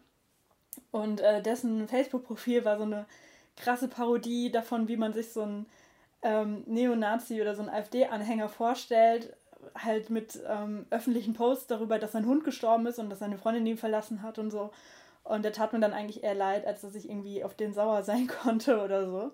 Und 0.91 1.21
äh, 1.21 1.41
dessen 1.41 1.87
Facebook-Profil 1.87 2.65
war 2.65 2.77
so 2.77 2.83
eine 2.83 3.05
krasse 3.55 3.87
Parodie 3.87 4.51
davon, 4.51 4.87
wie 4.87 4.97
man 4.97 5.13
sich 5.13 5.31
so 5.31 5.43
einen 5.43 5.65
ähm, 6.21 6.63
Neonazi 6.65 7.41
oder 7.41 7.55
so 7.55 7.61
einen 7.61 7.69
AfD-Anhänger 7.69 8.49
vorstellt 8.49 9.35
halt 9.75 10.09
mit 10.09 10.39
ähm, 10.47 10.85
öffentlichen 10.89 11.33
Posts 11.33 11.67
darüber, 11.67 11.99
dass 11.99 12.11
sein 12.11 12.25
Hund 12.25 12.43
gestorben 12.43 12.85
ist 12.87 12.99
und 12.99 13.09
dass 13.09 13.19
seine 13.19 13.37
Freundin 13.37 13.65
ihn 13.65 13.77
verlassen 13.77 14.21
hat 14.21 14.39
und 14.39 14.51
so. 14.51 14.71
Und 15.23 15.43
der 15.43 15.53
tat 15.53 15.73
mir 15.73 15.79
dann 15.79 15.93
eigentlich 15.93 16.23
eher 16.23 16.35
leid, 16.35 16.65
als 16.65 16.81
dass 16.81 16.95
ich 16.95 17.09
irgendwie 17.09 17.43
auf 17.43 17.53
den 17.53 17.73
sauer 17.73 18.03
sein 18.03 18.27
konnte 18.43 18.81
oder 18.81 19.05
so. 19.05 19.31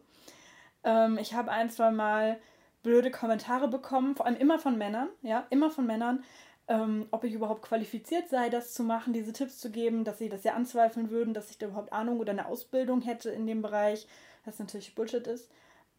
Ähm, 0.84 1.18
ich 1.18 1.34
habe 1.34 1.52
ein, 1.52 1.70
zwei 1.70 1.92
Mal 1.92 2.40
blöde 2.82 3.12
Kommentare 3.12 3.68
bekommen, 3.68 4.16
vor 4.16 4.26
allem 4.26 4.36
immer 4.36 4.60
von 4.60 4.78
Männern, 4.78 5.08
ja, 5.22 5.46
immer 5.50 5.70
von 5.70 5.86
Männern, 5.86 6.24
ähm, 6.68 7.08
ob 7.12 7.24
ich 7.24 7.34
überhaupt 7.34 7.62
qualifiziert 7.62 8.30
sei, 8.30 8.50
das 8.50 8.74
zu 8.74 8.84
machen, 8.84 9.14
diese 9.14 9.34
Tipps 9.34 9.60
zu 9.60 9.70
geben, 9.70 10.04
dass 10.04 10.20
sie 10.20 10.30
das 10.30 10.44
ja 10.44 10.54
anzweifeln 10.54 11.10
würden, 11.10 11.34
dass 11.34 11.50
ich 11.50 11.58
da 11.58 11.68
überhaupt 11.68 11.92
Ahnung 11.92 12.20
oder 12.20 12.32
eine 12.32 12.48
Ausbildung 12.48 13.02
hätte 13.02 13.30
in 13.30 13.46
dem 13.46 13.62
Bereich, 13.62 14.08
was 14.46 14.60
natürlich 14.60 14.96
Bullshit 14.96 15.28
ist. 15.28 15.50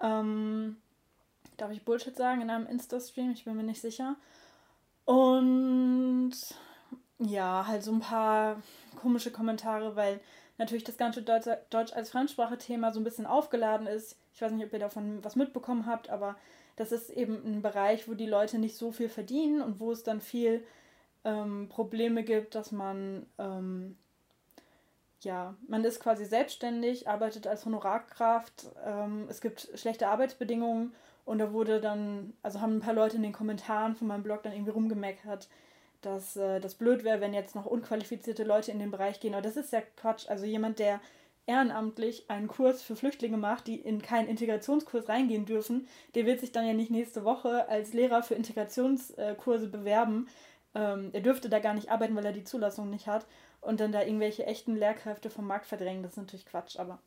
Ähm, 0.00 0.77
darf 1.57 1.70
ich 1.70 1.85
Bullshit 1.85 2.16
sagen 2.16 2.40
in 2.40 2.50
einem 2.50 2.66
Insta-Stream? 2.66 3.33
Ich 3.33 3.44
bin 3.44 3.57
mir 3.57 3.62
nicht 3.62 3.81
sicher. 3.81 4.16
Und 5.05 6.33
ja, 7.24 7.66
halt 7.66 7.82
so 7.82 7.92
ein 7.92 8.00
paar 8.00 8.62
komische 9.00 9.30
Kommentare, 9.30 9.96
weil 9.96 10.20
natürlich 10.58 10.84
das 10.84 10.96
ganze 10.96 11.22
Deutsch, 11.22 11.92
als 11.92 12.10
Fremdsprache-Thema 12.10 12.92
so 12.92 13.00
ein 13.00 13.04
bisschen 13.04 13.26
aufgeladen 13.26 13.87
ist. 13.87 14.16
Ich 14.34 14.42
weiß 14.42 14.52
nicht, 14.52 14.64
ob 14.64 14.72
ihr 14.72 14.78
davon 14.78 15.22
was 15.22 15.37
mitbekommen 15.37 15.87
habt, 15.87 16.10
aber 16.10 16.37
das 16.76 16.92
ist 16.92 17.10
eben 17.10 17.42
ein 17.44 17.62
Bereich, 17.62 18.08
wo 18.08 18.14
die 18.14 18.26
Leute 18.26 18.58
nicht 18.58 18.76
so 18.76 18.92
viel 18.92 19.08
verdienen 19.08 19.62
und 19.62 19.80
wo 19.80 19.92
es 19.92 20.02
dann 20.02 20.20
viel 20.20 20.64
ähm, 21.24 21.68
Probleme 21.68 22.22
gibt, 22.22 22.54
dass 22.54 22.72
man, 22.72 23.26
ähm, 23.38 23.96
ja, 25.20 25.54
man 25.68 25.84
ist 25.84 26.00
quasi 26.00 26.24
selbstständig, 26.24 27.08
arbeitet 27.08 27.46
als 27.46 27.64
Honorarkraft, 27.64 28.66
ähm, 28.84 29.26
es 29.28 29.40
gibt 29.40 29.68
schlechte 29.74 30.08
Arbeitsbedingungen 30.08 30.94
und 31.24 31.38
da 31.38 31.52
wurde 31.52 31.80
dann, 31.80 32.34
also 32.42 32.60
haben 32.60 32.76
ein 32.76 32.80
paar 32.80 32.94
Leute 32.94 33.16
in 33.16 33.22
den 33.22 33.32
Kommentaren 33.32 33.94
von 33.94 34.08
meinem 34.08 34.22
Blog 34.22 34.42
dann 34.42 34.52
irgendwie 34.52 34.72
rumgemeckert, 34.72 35.48
dass 36.07 36.37
äh, 36.37 36.61
das 36.61 36.75
blöd 36.75 37.05
wäre, 37.05 37.21
wenn 37.21 37.35
jetzt 37.35 37.55
noch 37.55 37.67
unqualifizierte 37.67 38.45
Leute 38.45 38.71
in 38.71 38.79
den 38.79 38.90
Bereich 38.90 39.21
gehen. 39.21 39.35
Aber 39.35 39.43
das 39.43 39.57
ist 39.57 39.73
ja 39.73 39.83
Quatsch. 39.97 40.29
Also 40.29 40.45
jemand, 40.45 40.79
der 40.79 41.01
ehrenamtlich 41.47 42.31
einen 42.31 42.49
Kurs 42.49 42.83
für 42.83 42.97
Flüchtlinge 42.97 43.37
macht, 43.37 43.67
die 43.67 43.77
in 43.77 44.01
keinen 44.01 44.29
Integrationskurs 44.29 45.09
reingehen 45.09 45.45
dürfen, 45.45 45.87
der 46.14 46.27
wird 46.27 46.40
sich 46.40 46.53
dann 46.53 46.67
ja 46.67 46.73
nicht 46.73 46.90
nächste 46.90 47.25
Woche 47.25 47.69
als 47.69 47.93
Lehrer 47.93 48.23
für 48.23 48.35
Integrationskurse 48.35 49.69
bewerben. 49.69 50.29
Ähm, 50.75 51.11
er 51.12 51.21
dürfte 51.21 51.49
da 51.49 51.59
gar 51.59 51.75
nicht 51.75 51.90
arbeiten, 51.90 52.17
weil 52.17 52.25
er 52.25 52.33
die 52.33 52.45
Zulassung 52.45 52.90
nicht 52.90 53.07
hat 53.07 53.27
und 53.61 53.81
dann 53.81 53.93
da 53.93 54.03
irgendwelche 54.03 54.47
echten 54.47 54.77
Lehrkräfte 54.77 55.31
vom 55.31 55.47
Markt 55.47 55.67
verdrängen. 55.67 56.03
Das 56.03 56.12
ist 56.12 56.19
natürlich 56.19 56.47
Quatsch, 56.47 56.79
aber 56.79 56.99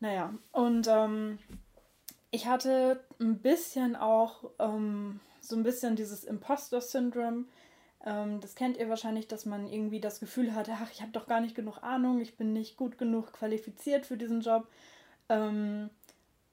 naja. 0.00 0.32
Und 0.52 0.86
ähm, 0.88 1.38
ich 2.30 2.46
hatte 2.46 3.00
ein 3.20 3.38
bisschen 3.38 3.96
auch 3.96 4.44
ähm, 4.58 5.20
so 5.40 5.56
ein 5.56 5.62
bisschen 5.62 5.96
dieses 5.96 6.24
Imposter-Syndrom. 6.24 7.46
Ähm, 8.04 8.40
das 8.40 8.54
kennt 8.54 8.76
ihr 8.76 8.88
wahrscheinlich, 8.88 9.28
dass 9.28 9.46
man 9.46 9.66
irgendwie 9.66 10.00
das 10.00 10.20
Gefühl 10.20 10.54
hatte, 10.54 10.72
ach, 10.74 10.90
ich 10.92 11.02
habe 11.02 11.12
doch 11.12 11.26
gar 11.26 11.40
nicht 11.40 11.54
genug 11.54 11.82
Ahnung, 11.82 12.20
ich 12.20 12.36
bin 12.36 12.52
nicht 12.52 12.76
gut 12.76 12.98
genug 12.98 13.32
qualifiziert 13.32 14.06
für 14.06 14.16
diesen 14.16 14.40
Job. 14.40 14.66
Ähm, 15.28 15.90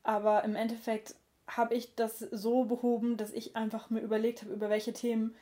aber 0.03 0.43
im 0.43 0.55
Endeffekt 0.55 1.15
habe 1.47 1.75
ich 1.75 1.95
das 1.95 2.19
so 2.19 2.65
behoben, 2.65 3.17
dass 3.17 3.31
ich 3.31 3.55
einfach 3.55 3.89
mir 3.89 4.01
überlegt 4.01 4.41
habe, 4.41 4.53
über 4.53 4.69
welche 4.69 4.93
Themen 4.93 5.35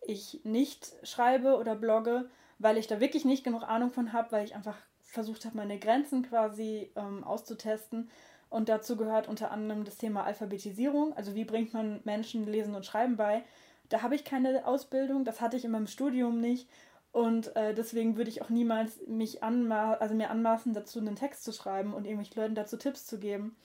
ich 0.00 0.40
nicht 0.44 0.92
schreibe 1.02 1.56
oder 1.56 1.76
blogge, 1.76 2.30
weil 2.58 2.78
ich 2.78 2.86
da 2.86 3.00
wirklich 3.00 3.24
nicht 3.24 3.44
genug 3.44 3.62
Ahnung 3.62 3.90
von 3.90 4.12
habe, 4.12 4.32
weil 4.32 4.44
ich 4.44 4.54
einfach 4.54 4.76
versucht 5.02 5.44
habe, 5.44 5.56
meine 5.56 5.78
Grenzen 5.78 6.22
quasi 6.22 6.90
ähm, 6.96 7.24
auszutesten 7.24 8.10
und 8.50 8.68
dazu 8.68 8.96
gehört 8.96 9.28
unter 9.28 9.52
anderem 9.52 9.84
das 9.84 9.96
Thema 9.96 10.24
Alphabetisierung. 10.24 11.16
Also 11.16 11.34
wie 11.34 11.44
bringt 11.44 11.72
man 11.72 12.00
Menschen 12.04 12.46
Lesen 12.46 12.74
und 12.74 12.84
Schreiben 12.84 13.16
bei? 13.16 13.44
Da 13.90 14.02
habe 14.02 14.14
ich 14.14 14.24
keine 14.24 14.66
Ausbildung, 14.66 15.24
das 15.24 15.40
hatte 15.40 15.56
ich 15.56 15.64
in 15.64 15.70
meinem 15.70 15.86
Studium 15.86 16.40
nicht. 16.40 16.68
Und 17.12 17.54
äh, 17.56 17.74
deswegen 17.74 18.16
würde 18.16 18.30
ich 18.30 18.40
auch 18.40 18.50
niemals 18.50 19.00
mich 19.06 19.42
anma 19.42 19.94
also 19.94 20.14
mir 20.14 20.30
anmaßen, 20.30 20.72
dazu 20.72 21.00
einen 21.00 21.16
Text 21.16 21.42
zu 21.42 21.52
schreiben 21.52 21.92
und 21.92 22.04
irgendwelchen 22.04 22.40
Leuten 22.40 22.54
dazu 22.54 22.76
Tipps 22.76 23.04
zu 23.04 23.18
geben. 23.18 23.56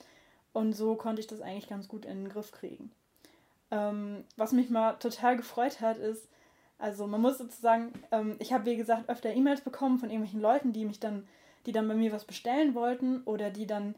Und 0.52 0.72
so 0.72 0.96
konnte 0.96 1.20
ich 1.20 1.26
das 1.26 1.40
eigentlich 1.40 1.68
ganz 1.68 1.86
gut 1.86 2.04
in 2.04 2.24
den 2.24 2.28
Griff 2.28 2.50
kriegen. 2.50 2.90
Ähm, 3.70 4.24
was 4.36 4.52
mich 4.52 4.68
mal 4.68 4.94
total 4.94 5.36
gefreut 5.36 5.80
hat, 5.80 5.98
ist, 5.98 6.28
also 6.78 7.06
man 7.06 7.20
muss 7.20 7.38
sozusagen, 7.38 7.92
ähm, 8.10 8.36
ich 8.38 8.52
habe 8.52 8.66
wie 8.66 8.76
gesagt 8.76 9.08
öfter 9.08 9.32
E-Mails 9.32 9.60
bekommen 9.60 9.98
von 9.98 10.10
irgendwelchen 10.10 10.40
Leuten, 10.40 10.72
die 10.72 10.84
mich 10.84 10.98
dann, 10.98 11.26
die 11.66 11.72
dann 11.72 11.88
bei 11.88 11.94
mir 11.94 12.12
was 12.12 12.24
bestellen 12.24 12.74
wollten 12.74 13.22
oder 13.24 13.50
die 13.50 13.66
dann 13.66 13.94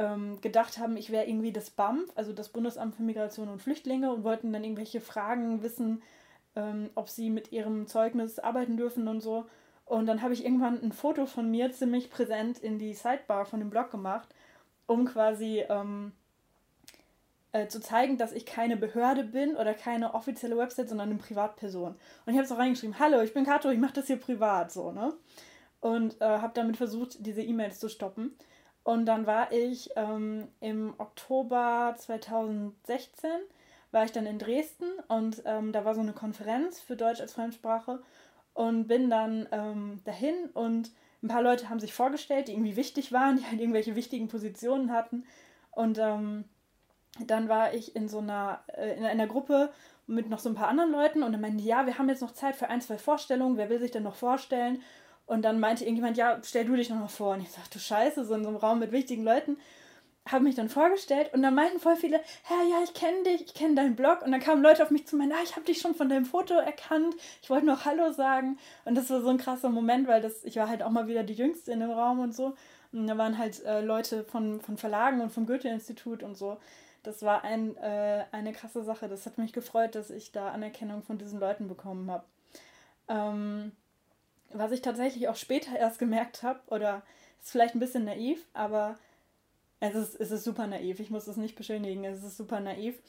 ähm, 0.00 0.40
gedacht 0.40 0.78
haben, 0.78 0.96
ich 0.96 1.10
wäre 1.10 1.26
irgendwie 1.26 1.52
das 1.52 1.70
BAMF, 1.70 2.10
also 2.14 2.32
das 2.32 2.48
Bundesamt 2.48 2.94
für 2.94 3.02
Migration 3.02 3.48
und 3.48 3.60
Flüchtlinge 3.60 4.10
und 4.10 4.24
wollten 4.24 4.50
dann 4.52 4.64
irgendwelche 4.64 5.00
Fragen 5.00 5.62
wissen, 5.62 6.02
ähm, 6.56 6.88
ob 6.94 7.10
sie 7.10 7.28
mit 7.28 7.52
ihrem 7.52 7.86
Zeugnis 7.86 8.38
arbeiten 8.38 8.78
dürfen 8.78 9.08
und 9.08 9.20
so. 9.20 9.44
Und 9.84 10.06
dann 10.06 10.22
habe 10.22 10.32
ich 10.32 10.44
irgendwann 10.44 10.82
ein 10.82 10.92
Foto 10.92 11.26
von 11.26 11.50
mir 11.50 11.70
ziemlich 11.72 12.10
präsent 12.10 12.58
in 12.58 12.78
die 12.78 12.94
Sidebar 12.94 13.44
von 13.44 13.60
dem 13.60 13.68
Blog 13.68 13.90
gemacht, 13.90 14.28
um 14.86 15.04
quasi 15.04 15.64
ähm, 15.68 16.12
äh, 17.52 17.66
zu 17.66 17.80
zeigen, 17.80 18.16
dass 18.16 18.32
ich 18.32 18.46
keine 18.46 18.78
Behörde 18.78 19.24
bin 19.24 19.54
oder 19.56 19.74
keine 19.74 20.14
offizielle 20.14 20.56
Website, 20.56 20.88
sondern 20.88 21.10
eine 21.10 21.18
Privatperson. 21.18 21.94
Und 22.24 22.32
ich 22.32 22.34
habe 22.36 22.44
es 22.44 22.52
auch 22.52 22.58
reingeschrieben, 22.58 22.98
hallo, 22.98 23.20
ich 23.20 23.34
bin 23.34 23.44
Kato, 23.44 23.68
ich 23.68 23.78
mache 23.78 23.94
das 23.94 24.06
hier 24.06 24.16
privat, 24.16 24.72
so, 24.72 24.92
ne? 24.92 25.12
Und 25.80 26.20
äh, 26.20 26.24
habe 26.24 26.52
damit 26.54 26.76
versucht, 26.76 27.16
diese 27.26 27.42
E-Mails 27.42 27.80
zu 27.80 27.88
stoppen. 27.88 28.36
Und 28.90 29.06
dann 29.06 29.24
war 29.24 29.52
ich 29.52 29.88
ähm, 29.94 30.48
im 30.58 30.94
Oktober 30.98 31.94
2016, 31.96 33.30
war 33.92 34.04
ich 34.04 34.10
dann 34.10 34.26
in 34.26 34.40
Dresden 34.40 34.88
und 35.06 35.44
ähm, 35.44 35.70
da 35.70 35.84
war 35.84 35.94
so 35.94 36.00
eine 36.00 36.12
Konferenz 36.12 36.80
für 36.80 36.96
Deutsch 36.96 37.20
als 37.20 37.34
Fremdsprache 37.34 38.02
und 38.52 38.88
bin 38.88 39.08
dann 39.08 39.46
ähm, 39.52 40.00
dahin 40.04 40.34
und 40.54 40.90
ein 41.22 41.28
paar 41.28 41.40
Leute 41.40 41.70
haben 41.70 41.78
sich 41.78 41.94
vorgestellt, 41.94 42.48
die 42.48 42.52
irgendwie 42.54 42.74
wichtig 42.74 43.12
waren, 43.12 43.36
die 43.38 43.46
halt 43.46 43.60
irgendwelche 43.60 43.94
wichtigen 43.94 44.26
Positionen 44.26 44.90
hatten. 44.90 45.24
Und 45.70 45.98
ähm, 45.98 46.46
dann 47.24 47.48
war 47.48 47.72
ich 47.72 47.94
in 47.94 48.08
so 48.08 48.18
einer, 48.18 48.58
äh, 48.76 48.96
in 48.96 49.04
einer 49.04 49.28
Gruppe 49.28 49.70
mit 50.08 50.28
noch 50.28 50.40
so 50.40 50.48
ein 50.48 50.56
paar 50.56 50.66
anderen 50.66 50.90
Leuten 50.90 51.22
und 51.22 51.30
dann 51.30 51.40
meinten 51.40 51.58
die, 51.58 51.64
ja, 51.66 51.86
wir 51.86 51.96
haben 51.96 52.08
jetzt 52.08 52.22
noch 52.22 52.34
Zeit 52.34 52.56
für 52.56 52.68
ein, 52.68 52.80
zwei 52.80 52.98
Vorstellungen, 52.98 53.56
wer 53.56 53.70
will 53.70 53.78
sich 53.78 53.92
denn 53.92 54.02
noch 54.02 54.16
vorstellen? 54.16 54.82
Und 55.30 55.42
dann 55.42 55.60
meinte 55.60 55.84
irgendjemand, 55.84 56.16
ja, 56.16 56.40
stell 56.42 56.64
du 56.64 56.74
dich 56.74 56.90
noch 56.90 56.98
mal 56.98 57.06
vor. 57.06 57.34
Und 57.34 57.42
ich 57.42 57.52
dachte, 57.52 57.74
du 57.74 57.78
Scheiße, 57.78 58.24
so 58.24 58.34
in 58.34 58.42
so 58.42 58.48
einem 58.48 58.56
Raum 58.56 58.80
mit 58.80 58.90
wichtigen 58.90 59.22
Leuten. 59.22 59.58
Habe 60.26 60.42
mich 60.42 60.56
dann 60.56 60.68
vorgestellt 60.68 61.32
und 61.32 61.40
dann 61.40 61.54
meinten 61.54 61.78
voll 61.78 61.94
viele, 61.94 62.16
ja, 62.16 62.56
ja, 62.68 62.82
ich 62.82 62.94
kenne 62.94 63.22
dich, 63.22 63.42
ich 63.42 63.54
kenne 63.54 63.76
deinen 63.76 63.94
Blog. 63.94 64.22
Und 64.22 64.32
dann 64.32 64.40
kamen 64.40 64.60
Leute 64.60 64.82
auf 64.82 64.90
mich 64.90 65.06
zu 65.06 65.14
meinen, 65.14 65.30
ah, 65.30 65.42
ich 65.44 65.54
habe 65.54 65.64
dich 65.64 65.80
schon 65.80 65.94
von 65.94 66.08
deinem 66.08 66.24
Foto 66.24 66.54
erkannt. 66.54 67.14
Ich 67.42 67.48
wollte 67.48 67.64
noch 67.64 67.84
Hallo 67.84 68.10
sagen. 68.10 68.58
Und 68.84 68.96
das 68.96 69.08
war 69.08 69.20
so 69.20 69.28
ein 69.28 69.38
krasser 69.38 69.68
Moment, 69.68 70.08
weil 70.08 70.20
das, 70.20 70.42
ich 70.42 70.56
war 70.56 70.68
halt 70.68 70.82
auch 70.82 70.90
mal 70.90 71.06
wieder 71.06 71.22
die 71.22 71.34
Jüngste 71.34 71.70
in 71.70 71.78
dem 71.78 71.92
Raum 71.92 72.18
und 72.18 72.34
so. 72.34 72.56
Und 72.92 73.06
da 73.06 73.16
waren 73.16 73.38
halt 73.38 73.64
äh, 73.64 73.82
Leute 73.82 74.24
von, 74.24 74.60
von 74.60 74.78
Verlagen 74.78 75.20
und 75.20 75.30
vom 75.30 75.46
Goethe-Institut 75.46 76.24
und 76.24 76.36
so. 76.36 76.58
Das 77.04 77.22
war 77.22 77.44
ein, 77.44 77.76
äh, 77.76 78.24
eine 78.32 78.52
krasse 78.52 78.82
Sache. 78.82 79.08
Das 79.08 79.26
hat 79.26 79.38
mich 79.38 79.52
gefreut, 79.52 79.94
dass 79.94 80.10
ich 80.10 80.32
da 80.32 80.48
Anerkennung 80.50 81.04
von 81.04 81.18
diesen 81.18 81.38
Leuten 81.38 81.68
bekommen 81.68 82.10
habe. 82.10 82.24
Ähm, 83.06 83.70
was 84.52 84.72
ich 84.72 84.82
tatsächlich 84.82 85.28
auch 85.28 85.36
später 85.36 85.76
erst 85.76 85.98
gemerkt 85.98 86.42
habe, 86.42 86.60
oder 86.68 87.02
ist 87.40 87.50
vielleicht 87.50 87.74
ein 87.74 87.80
bisschen 87.80 88.04
naiv, 88.04 88.46
aber 88.52 88.98
es 89.80 89.94
ist, 89.94 90.20
es 90.20 90.30
ist 90.30 90.44
super 90.44 90.66
naiv. 90.66 91.00
Ich 91.00 91.10
muss 91.10 91.26
es 91.26 91.36
nicht 91.36 91.56
beschönigen, 91.56 92.04
es 92.04 92.22
ist 92.22 92.36
super 92.36 92.60
naiv. 92.60 93.00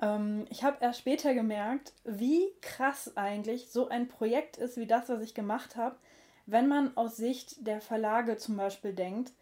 Ähm, 0.00 0.46
ich 0.50 0.62
habe 0.62 0.76
erst 0.80 1.00
später 1.00 1.34
gemerkt, 1.34 1.92
wie 2.04 2.46
krass 2.60 3.16
eigentlich 3.16 3.70
so 3.70 3.88
ein 3.88 4.08
Projekt 4.08 4.56
ist, 4.56 4.76
wie 4.76 4.86
das, 4.86 5.08
was 5.08 5.22
ich 5.22 5.34
gemacht 5.34 5.76
habe, 5.76 5.96
wenn 6.46 6.68
man 6.68 6.96
aus 6.96 7.16
Sicht 7.16 7.66
der 7.66 7.80
Verlage 7.80 8.36
zum 8.36 8.56
Beispiel 8.56 8.92
denkt, 8.92 9.32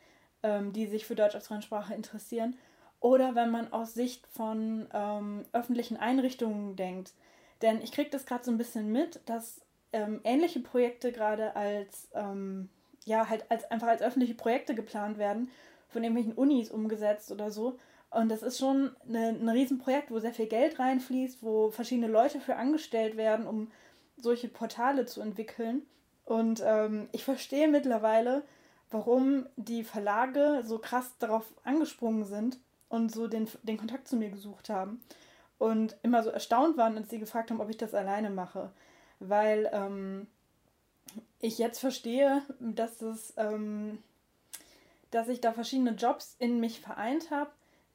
ähm, 0.42 0.72
die 0.72 0.86
sich 0.86 1.06
für 1.06 1.16
Deutsch 1.16 1.34
als 1.34 1.48
Fremdsprache 1.48 1.94
interessieren, 1.94 2.56
oder 3.00 3.34
wenn 3.34 3.50
man 3.50 3.72
aus 3.72 3.94
Sicht 3.94 4.26
von 4.28 4.88
ähm, 4.92 5.44
öffentlichen 5.52 5.96
Einrichtungen 5.96 6.76
denkt. 6.76 7.12
Denn 7.62 7.80
ich 7.82 7.92
kriege 7.92 8.10
das 8.10 8.26
gerade 8.26 8.44
so 8.44 8.50
ein 8.50 8.58
bisschen 8.58 8.90
mit, 8.90 9.20
dass 9.26 9.60
ähm, 9.96 10.20
ähnliche 10.24 10.60
Projekte 10.60 11.10
gerade 11.10 11.56
als, 11.56 12.08
ähm, 12.14 12.68
ja, 13.04 13.28
halt 13.28 13.50
als 13.50 13.70
einfach 13.70 13.88
als 13.88 14.02
öffentliche 14.02 14.34
Projekte 14.34 14.74
geplant 14.74 15.16
werden, 15.16 15.50
von 15.88 16.02
irgendwelchen 16.04 16.34
Unis 16.34 16.70
umgesetzt 16.70 17.32
oder 17.32 17.50
so. 17.50 17.78
Und 18.10 18.28
das 18.28 18.42
ist 18.42 18.58
schon 18.58 18.94
ein 19.08 19.48
Riesenprojekt, 19.48 20.10
wo 20.10 20.18
sehr 20.18 20.34
viel 20.34 20.46
Geld 20.46 20.78
reinfließt, 20.78 21.42
wo 21.42 21.70
verschiedene 21.70 22.08
Leute 22.08 22.40
für 22.40 22.56
angestellt 22.56 23.16
werden, 23.16 23.46
um 23.46 23.70
solche 24.16 24.48
Portale 24.48 25.06
zu 25.06 25.20
entwickeln. 25.20 25.82
Und 26.24 26.62
ähm, 26.64 27.08
ich 27.12 27.24
verstehe 27.24 27.68
mittlerweile, 27.68 28.42
warum 28.90 29.46
die 29.56 29.84
Verlage 29.84 30.62
so 30.64 30.78
krass 30.78 31.14
darauf 31.18 31.52
angesprungen 31.64 32.24
sind 32.24 32.58
und 32.88 33.12
so 33.12 33.28
den, 33.28 33.48
den 33.62 33.78
Kontakt 33.78 34.08
zu 34.08 34.16
mir 34.16 34.30
gesucht 34.30 34.68
haben. 34.68 35.00
Und 35.58 35.96
immer 36.02 36.22
so 36.22 36.30
erstaunt 36.30 36.76
waren, 36.76 36.96
als 36.96 37.08
sie 37.10 37.18
gefragt 37.18 37.50
haben, 37.50 37.60
ob 37.60 37.70
ich 37.70 37.78
das 37.78 37.94
alleine 37.94 38.30
mache 38.30 38.70
weil 39.20 39.70
ähm, 39.72 40.26
ich 41.40 41.58
jetzt 41.58 41.78
verstehe, 41.78 42.42
dass 42.60 43.02
es, 43.02 43.34
ähm, 43.36 43.98
dass 45.10 45.28
ich 45.28 45.40
da 45.40 45.52
verschiedene 45.52 45.92
Jobs 45.92 46.36
in 46.38 46.60
mich 46.60 46.80
vereint 46.80 47.30
habe, 47.30 47.50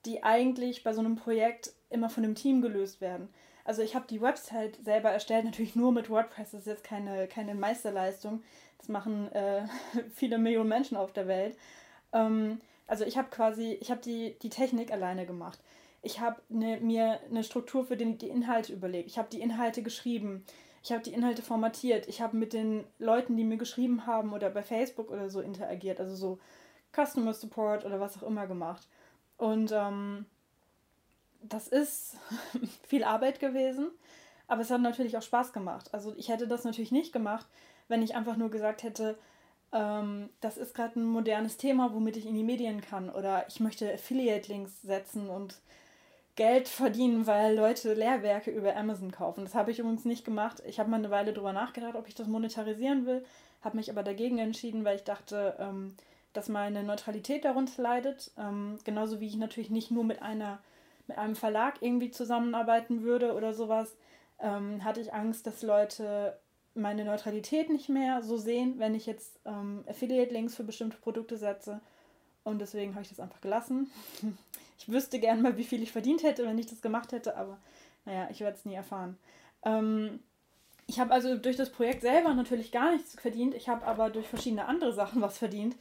die 0.06 0.24
eigentlich 0.24 0.84
bei 0.84 0.94
so 0.94 1.02
einem 1.02 1.16
Projekt 1.16 1.74
immer 1.90 2.10
von 2.10 2.24
einem 2.24 2.36
Team 2.36 2.62
gelöst 2.62 3.02
werden. 3.02 3.30
Also 3.64 3.82
ich 3.84 3.96
habe 3.96 4.08
die 4.10 4.22
Website 4.22 4.78
selber 4.84 5.12
erstellt, 5.12 5.46
natürlich 5.46 5.76
nur 5.76 5.92
mit 5.92 6.10
WordPress, 6.10 6.52
das 6.52 6.62
ist 6.62 6.68
jetzt 6.68 6.84
keine, 6.84 7.28
keine 7.28 7.54
Meisterleistung. 7.54 8.42
Das 8.80 8.90
machen 8.90 9.32
äh, 9.34 9.64
viele 10.16 10.38
Millionen 10.38 10.70
Menschen 10.70 10.98
auf 10.98 11.14
der 11.14 11.28
Welt. 11.28 11.58
Ähm, 12.14 12.60
also 12.88 13.06
ich 13.06 13.18
habe 13.18 13.30
quasi, 13.30 13.78
ich 13.80 13.92
habe 13.92 14.02
die, 14.02 14.36
die 14.42 14.50
Technik 14.50 14.92
alleine 14.92 15.26
gemacht. 15.26 15.60
Ich 16.02 16.20
habe 16.20 16.42
ne, 16.50 16.80
mir 16.82 17.20
eine 17.30 17.44
Struktur 17.44 17.86
für 17.86 17.96
den, 17.96 18.18
die 18.18 18.30
Inhalte 18.30 18.74
überlegt. 18.74 19.08
Ich 19.08 19.18
habe 19.18 19.30
die 19.32 19.40
Inhalte 19.40 19.84
geschrieben. 19.84 20.44
Ich 20.84 20.91
habe 20.91 21.04
die 21.04 21.13
Inhalte 21.13 21.41
formatiert. 21.41 22.08
Ich 22.08 22.22
habe 22.22 22.38
mit 22.38 22.54
den 22.54 22.86
Leuten, 22.98 23.38
die 23.38 23.44
mir 23.44 23.58
geschrieben 23.58 24.06
haben 24.08 24.34
oder 24.34 24.50
bei 24.50 24.63
Facebook 24.63 25.12
oder 25.12 25.30
so 25.30 25.41
interagiert. 25.41 26.00
Also 26.00 26.15
so 26.15 26.39
Customer 26.96 27.34
Support 27.34 27.86
oder 27.86 28.00
was 28.00 28.17
auch 28.17 28.28
immer 28.28 28.48
gemacht. 28.48 28.88
Und 29.38 29.72
ähm, 29.72 30.26
das 31.41 31.67
ist 31.67 32.17
viel 32.88 33.04
Arbeit 33.04 33.39
gewesen, 33.39 33.89
aber 34.48 34.62
es 34.62 34.72
hat 34.72 34.82
natürlich 34.82 35.17
auch 35.17 35.22
Spaß 35.22 35.54
gemacht. 35.54 35.94
Also 35.94 36.13
ich 36.17 36.30
hätte 36.30 36.48
das 36.48 36.63
natürlich 36.63 36.91
nicht 36.91 37.13
gemacht, 37.13 37.48
wenn 37.88 38.02
ich 38.02 38.15
einfach 38.15 38.38
nur 38.38 38.50
gesagt 38.50 38.84
hätte, 38.84 39.17
ähm, 39.72 40.30
das 40.41 40.58
ist 40.58 40.74
gerade 40.74 41.00
ein 41.00 41.06
modernes 41.06 41.58
Thema, 41.58 41.94
womit 41.94 42.17
ich 42.17 42.26
in 42.26 42.36
die 42.36 42.44
Medien 42.44 42.82
kann. 42.82 43.10
Oder 43.10 43.46
ich 43.48 43.60
möchte 43.60 43.91
Affiliate-Links 43.91 44.82
setzen 44.82 45.30
und 45.30 45.60
Geld 46.36 46.67
verdienen, 46.67 47.28
weil 47.28 47.56
Leute 47.56 47.94
Lehrwerke 47.94 48.52
über 48.52 48.76
Amazon 48.76 49.12
kaufen. 49.12 49.44
Das 49.44 49.56
habe 49.56 49.72
ich 49.72 49.80
übrigens 49.80 50.06
nicht 50.06 50.26
gemacht. 50.26 50.62
Ich 50.65 50.80
habe 50.80 50.89
mal 50.89 50.98
eine 50.98 51.12
Weile 51.12 51.34
darüber 51.34 51.54
nachgedacht, 51.54 51.96
ob 51.96 52.08
ich 52.08 52.15
das 52.15 52.28
monetarisieren 52.28 53.06
will, 53.06 53.24
habe 53.62 53.78
mich 53.78 53.91
aber 53.91 54.04
dagegen 54.04 54.38
entschieden, 54.39 54.86
weil 54.86 54.96
ich 54.96 55.04
dachte, 55.04 55.56
ähm, 55.60 55.96
dass 56.34 56.50
meine 56.50 56.84
Neutralität 56.84 57.44
darunter 57.46 57.82
leidet. 57.82 58.32
Ähm, 58.38 58.78
genauso 58.84 59.20
wie 59.20 59.28
ich 59.28 59.36
natürlich 59.36 59.70
nicht 59.70 59.91
nur 59.91 60.04
mit 60.04 60.22
einer 60.22 60.60
mit 61.08 61.17
einem 61.17 61.36
Verlag 61.36 61.82
irgendwie 61.82 62.12
zusammenarbeiten 62.12 63.04
würde 63.04 63.34
oder 63.34 63.54
sowas, 63.54 63.96
ähm, 64.39 64.84
hatte 64.84 65.02
ich 65.02 65.13
Angst, 65.13 65.46
dass 65.46 65.62
Leute 65.62 66.38
meine 66.74 67.04
Neutralität 67.04 67.70
nicht 67.70 67.89
mehr 67.89 68.22
so 68.22 68.38
sehen, 68.38 68.76
wenn 68.78 68.96
ich 68.96 69.06
jetzt 69.06 69.39
ähm, 69.46 69.84
Affiliate-Links 69.88 70.56
für 70.56 70.63
bestimmte 70.63 70.98
Produkte 70.98 71.36
setze. 71.38 71.82
Und 72.43 72.60
deswegen 72.60 72.93
habe 72.93 73.04
ich 73.04 73.10
das 73.10 73.19
einfach 73.19 73.41
gelassen. 73.41 73.91
Ich 74.82 74.91
wüsste 74.91 75.19
gern 75.19 75.43
mal, 75.43 75.58
wie 75.58 75.63
viel 75.63 75.84
ich 75.84 75.91
verdient 75.91 76.23
hätte, 76.23 76.43
wenn 76.43 76.58
ich 76.58 76.65
das 76.65 76.82
gemacht 76.82 77.12
hätte, 77.12 77.38
aber 77.38 77.60
naja, 78.04 78.27
ich 78.32 78.39
werde 78.39 78.58
es 78.58 78.65
nie 78.65 78.73
erfahren. 78.73 79.15
Ähm, 79.63 80.21
ich 80.88 80.99
habe 80.99 81.13
also 81.13 81.38
durch 81.38 81.56
das 81.56 81.69
Projekt 81.69 82.01
selber 82.01 82.34
natürlich 82.34 82.71
gar 82.71 82.91
nichts 82.91 83.13
verdient, 83.13 83.54
ich 83.54 83.69
habe 83.69 83.86
aber 83.86 84.10
durch 84.10 84.27
verschiedene 84.27 84.65
andere 84.65 84.91
Sachen 84.91 85.21
was 85.21 85.38
verdient, 85.38 85.75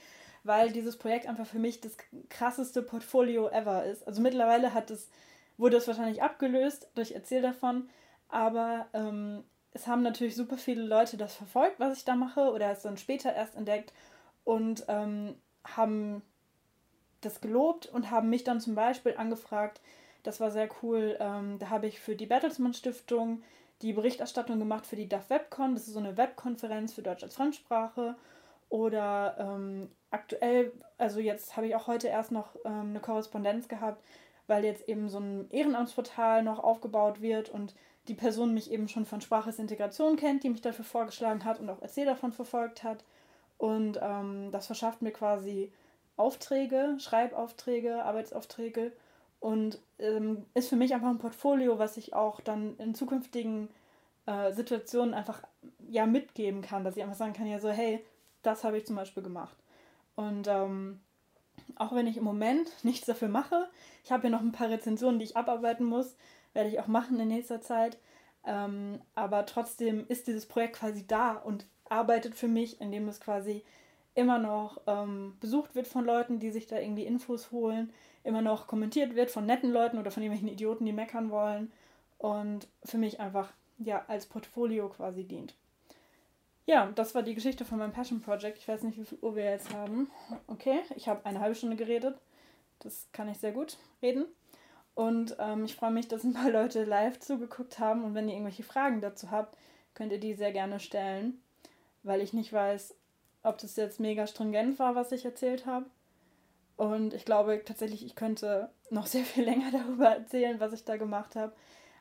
weil 0.44 0.70
dieses 0.70 0.98
Projekt 0.98 1.26
einfach 1.26 1.46
für 1.46 1.58
mich 1.58 1.80
das 1.80 1.96
krasseste 2.28 2.82
Portfolio 2.82 3.48
ever 3.48 3.86
ist. 3.86 4.06
Also 4.06 4.20
mittlerweile 4.20 4.74
hat 4.74 4.90
es, 4.90 5.08
wurde 5.56 5.78
es 5.78 5.88
wahrscheinlich 5.88 6.22
abgelöst 6.22 6.88
durch 6.94 7.12
Erzähl 7.12 7.40
davon, 7.40 7.88
aber 8.28 8.86
ähm, 8.92 9.44
es 9.72 9.86
haben 9.86 10.02
natürlich 10.02 10.36
super 10.36 10.58
viele 10.58 10.82
Leute 10.82 11.16
das 11.16 11.34
verfolgt, 11.34 11.80
was 11.80 11.96
ich 11.96 12.04
da 12.04 12.16
mache, 12.16 12.52
oder 12.52 12.70
es 12.70 12.82
dann 12.82 12.98
später 12.98 13.34
erst 13.34 13.54
entdeckt 13.54 13.94
und 14.44 14.84
ähm, 14.88 15.36
haben 15.64 16.22
das 17.20 17.40
gelobt 17.40 17.87
und 17.87 18.11
haben 18.11 18.30
mich 18.30 18.44
dann 18.44 18.61
zum 18.61 18.74
Beispiel 18.74 19.14
angefragt, 19.16 19.80
das 20.22 20.40
war 20.40 20.50
sehr 20.50 20.68
cool, 20.83 21.16
ähm, 21.20 21.59
da 21.59 21.70
habe 21.70 21.87
ich 21.87 22.00
für 22.00 22.16
die 22.16 22.26
Bertelsmann 22.26 22.74
Stiftung 22.74 23.42
die 23.83 23.92
Berichterstattung 23.94 24.59
gemacht 24.59 24.87
für 24.87 24.96
die 24.96 25.09
DAF 25.09 25.30
WebCon, 25.30 25.74
das 25.74 25.87
ist 25.87 25.94
so 25.94 25.98
eine 26.00 26.16
Webkonferenz 26.16 26.92
für 26.92 27.02
Deutsch 27.02 27.22
als 27.22 27.35
Fremdsprache. 27.37 28.14
Oder 28.68 29.37
ähm, 29.38 29.90
aktuell, 30.11 30.72
also 30.96 31.18
jetzt 31.18 31.56
habe 31.56 31.66
ich 31.66 31.74
auch 31.74 31.87
heute 31.87 32.09
erst 32.09 32.30
noch 32.30 32.54
ähm, 32.64 32.90
eine 32.90 33.00
Korrespondenz 33.00 33.68
gehabt, 33.68 34.04
weil 34.46 34.64
jetzt 34.64 34.88
eben 34.88 35.09
so 35.09 35.18
ein 35.18 35.50
Ehrenamtsportal 35.50 36.42
noch 36.42 36.59
aufgebaut 36.62 37.20
wird 37.20 37.48
und 37.48 37.74
die 38.09 38.14
Person 38.14 38.54
mich 38.54 38.70
eben 38.70 38.88
schon 38.88 39.06
von 39.06 39.20
Sprachesintegration 39.20 40.16
kennt, 40.16 40.44
die 40.44 40.50
mich 40.50 40.61
dafür 40.61 40.85
vorgeschlagen 40.85 41.44
hat 41.44 41.61
und 41.61 41.68
auch 41.68 41.83
Erzähl 41.83 42.06
davon 42.06 42.33
verfolgt 42.33 42.83
hat. 42.85 43.04
Und 43.59 43.98
ähm, 44.02 44.50
das 44.52 44.66
verschafft 44.66 45.02
mir 45.02 45.12
quasi 45.12 45.72
Aufträge, 46.20 46.96
Schreibaufträge, 46.98 48.04
Arbeitsaufträge 48.04 48.92
und 49.40 49.78
ähm, 49.98 50.44
ist 50.54 50.68
für 50.68 50.76
mich 50.76 50.94
einfach 50.94 51.09
ein 51.09 51.18
Portfolio, 51.18 51.78
was 51.78 51.96
ich 51.96 52.14
auch 52.14 52.40
dann 52.40 52.76
in 52.76 52.94
zukünftigen 52.94 53.68
äh, 54.26 54.52
Situationen 54.52 55.14
einfach 55.14 55.42
ja 55.88 56.06
mitgeben 56.06 56.62
kann, 56.62 56.85
dass 56.85 56.96
ich 56.96 57.02
einfach 57.02 57.16
sagen 57.16 57.33
kann, 57.33 57.46
ja 57.46 57.59
so, 57.59 57.70
hey, 57.70 58.04
das 58.42 58.64
habe 58.64 58.78
ich 58.78 58.87
zum 58.87 58.96
Beispiel 58.96 59.22
gemacht. 59.22 59.56
Und 60.14 60.46
ähm, 60.46 61.00
auch 61.76 61.94
wenn 61.94 62.06
ich 62.06 62.16
im 62.16 62.24
Moment 62.24 62.70
nichts 62.85 63.06
dafür 63.06 63.28
mache, 63.28 63.68
ich 64.04 64.12
habe 64.12 64.24
ja 64.24 64.30
noch 64.30 64.40
ein 64.40 64.52
paar 64.52 64.68
Rezensionen, 64.68 65.18
die 65.18 65.24
ich 65.24 65.37
abarbeiten 65.37 65.87
muss, 65.87 66.16
werde 66.52 66.68
ich 66.68 66.80
auch 66.80 66.87
machen 66.87 67.18
in 67.18 67.28
nächster 67.28 67.61
Zeit. 67.61 67.98
Ähm, 68.44 69.00
aber 69.14 69.46
trotzdem 69.46 70.06
ist 70.09 70.26
dieses 70.26 70.46
Projekt 70.46 70.76
quasi 70.76 71.06
da 71.06 71.33
und 71.33 71.66
arbeitet 71.88 72.35
für 72.35 72.48
mich, 72.48 72.80
indem 72.80 73.09
es 73.09 73.20
quasi 73.20 73.64
immer 74.14 74.38
noch 74.38 74.80
ähm, 74.86 75.36
besucht 75.40 75.74
wird 75.74 75.86
von 75.86 76.04
Leuten, 76.04 76.40
die 76.40 76.50
sich 76.50 76.66
da 76.66 76.78
irgendwie 76.78 77.06
Infos 77.06 77.50
holen, 77.50 77.92
immer 78.24 78.42
noch 78.42 78.66
kommentiert 78.66 79.14
wird 79.14 79.30
von 79.30 79.46
netten 79.46 79.70
Leuten 79.70 79.98
oder 79.98 80.10
von 80.10 80.22
irgendwelchen 80.22 80.52
Idioten, 80.52 80.84
die 80.84 80.92
meckern 80.92 81.30
wollen 81.30 81.72
und 82.18 82.68
für 82.84 82.98
mich 82.98 83.20
einfach 83.20 83.52
ja 83.78 84.04
als 84.08 84.26
Portfolio 84.26 84.88
quasi 84.88 85.24
dient. 85.24 85.54
Ja, 86.66 86.86
das 86.94 87.14
war 87.14 87.22
die 87.22 87.34
Geschichte 87.34 87.64
von 87.64 87.78
meinem 87.78 87.92
Passion 87.92 88.20
Project. 88.20 88.58
Ich 88.58 88.68
weiß 88.68 88.82
nicht, 88.84 88.98
wie 88.98 89.04
viel 89.04 89.18
Uhr 89.22 89.34
wir 89.34 89.44
jetzt 89.44 89.74
haben. 89.74 90.10
Okay, 90.46 90.80
ich 90.94 91.08
habe 91.08 91.24
eine 91.26 91.40
halbe 91.40 91.56
Stunde 91.56 91.76
geredet. 91.76 92.16
Das 92.78 93.08
kann 93.12 93.28
ich 93.28 93.38
sehr 93.38 93.52
gut 93.52 93.76
reden. 94.02 94.26
Und 94.94 95.34
ähm, 95.40 95.64
ich 95.64 95.74
freue 95.74 95.90
mich, 95.90 96.08
dass 96.08 96.22
ein 96.22 96.34
paar 96.34 96.50
Leute 96.50 96.84
live 96.84 97.18
zugeguckt 97.18 97.78
haben. 97.78 98.04
Und 98.04 98.14
wenn 98.14 98.28
ihr 98.28 98.34
irgendwelche 98.34 98.62
Fragen 98.62 99.00
dazu 99.00 99.30
habt, 99.30 99.56
könnt 99.94 100.12
ihr 100.12 100.20
die 100.20 100.34
sehr 100.34 100.52
gerne 100.52 100.78
stellen. 100.78 101.40
Weil 102.02 102.20
ich 102.20 102.32
nicht 102.32 102.52
weiß, 102.52 102.94
ob 103.42 103.59
das 103.59 103.76
jetzt 103.76 104.00
mega 104.00 104.26
stringent 104.26 104.79
war, 104.79 104.94
was 104.94 105.12
ich 105.12 105.24
erzählt 105.24 105.66
habe. 105.66 105.87
Und 106.76 107.14
ich 107.14 107.24
glaube 107.24 107.62
tatsächlich, 107.64 108.05
ich 108.05 108.14
könnte 108.14 108.70
noch 108.90 109.07
sehr 109.07 109.24
viel 109.24 109.44
länger 109.50 109.70
darüber 109.70 110.09
erzählen, 110.09 110.61
was 110.61 110.72
ich 110.72 110.85
da 110.85 110.96
gemacht 110.96 111.37
habe. 111.37 111.53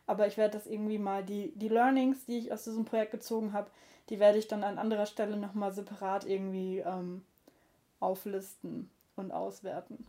Aber 0.07 0.25
ich 0.25 0.37
werde 0.37 0.57
das 0.57 0.65
irgendwie 0.65 0.97
mal, 0.97 1.23
die, 1.23 1.51
die 1.55 1.67
Learnings, 1.67 2.25
die 2.25 2.39
ich 2.39 2.51
aus 2.51 2.63
diesem 2.63 2.85
Projekt 2.85 3.11
gezogen 3.11 3.53
habe, 3.53 3.69
die 4.09 4.19
werde 4.19 4.39
ich 4.39 4.47
dann 4.47 4.63
an 4.63 4.79
anderer 4.79 5.05
Stelle 5.05 5.37
nochmal 5.37 5.71
separat 5.71 6.25
irgendwie 6.25 6.79
ähm, 6.79 7.23
auflisten 7.99 8.89
und 9.15 9.31
auswerten. 9.31 10.05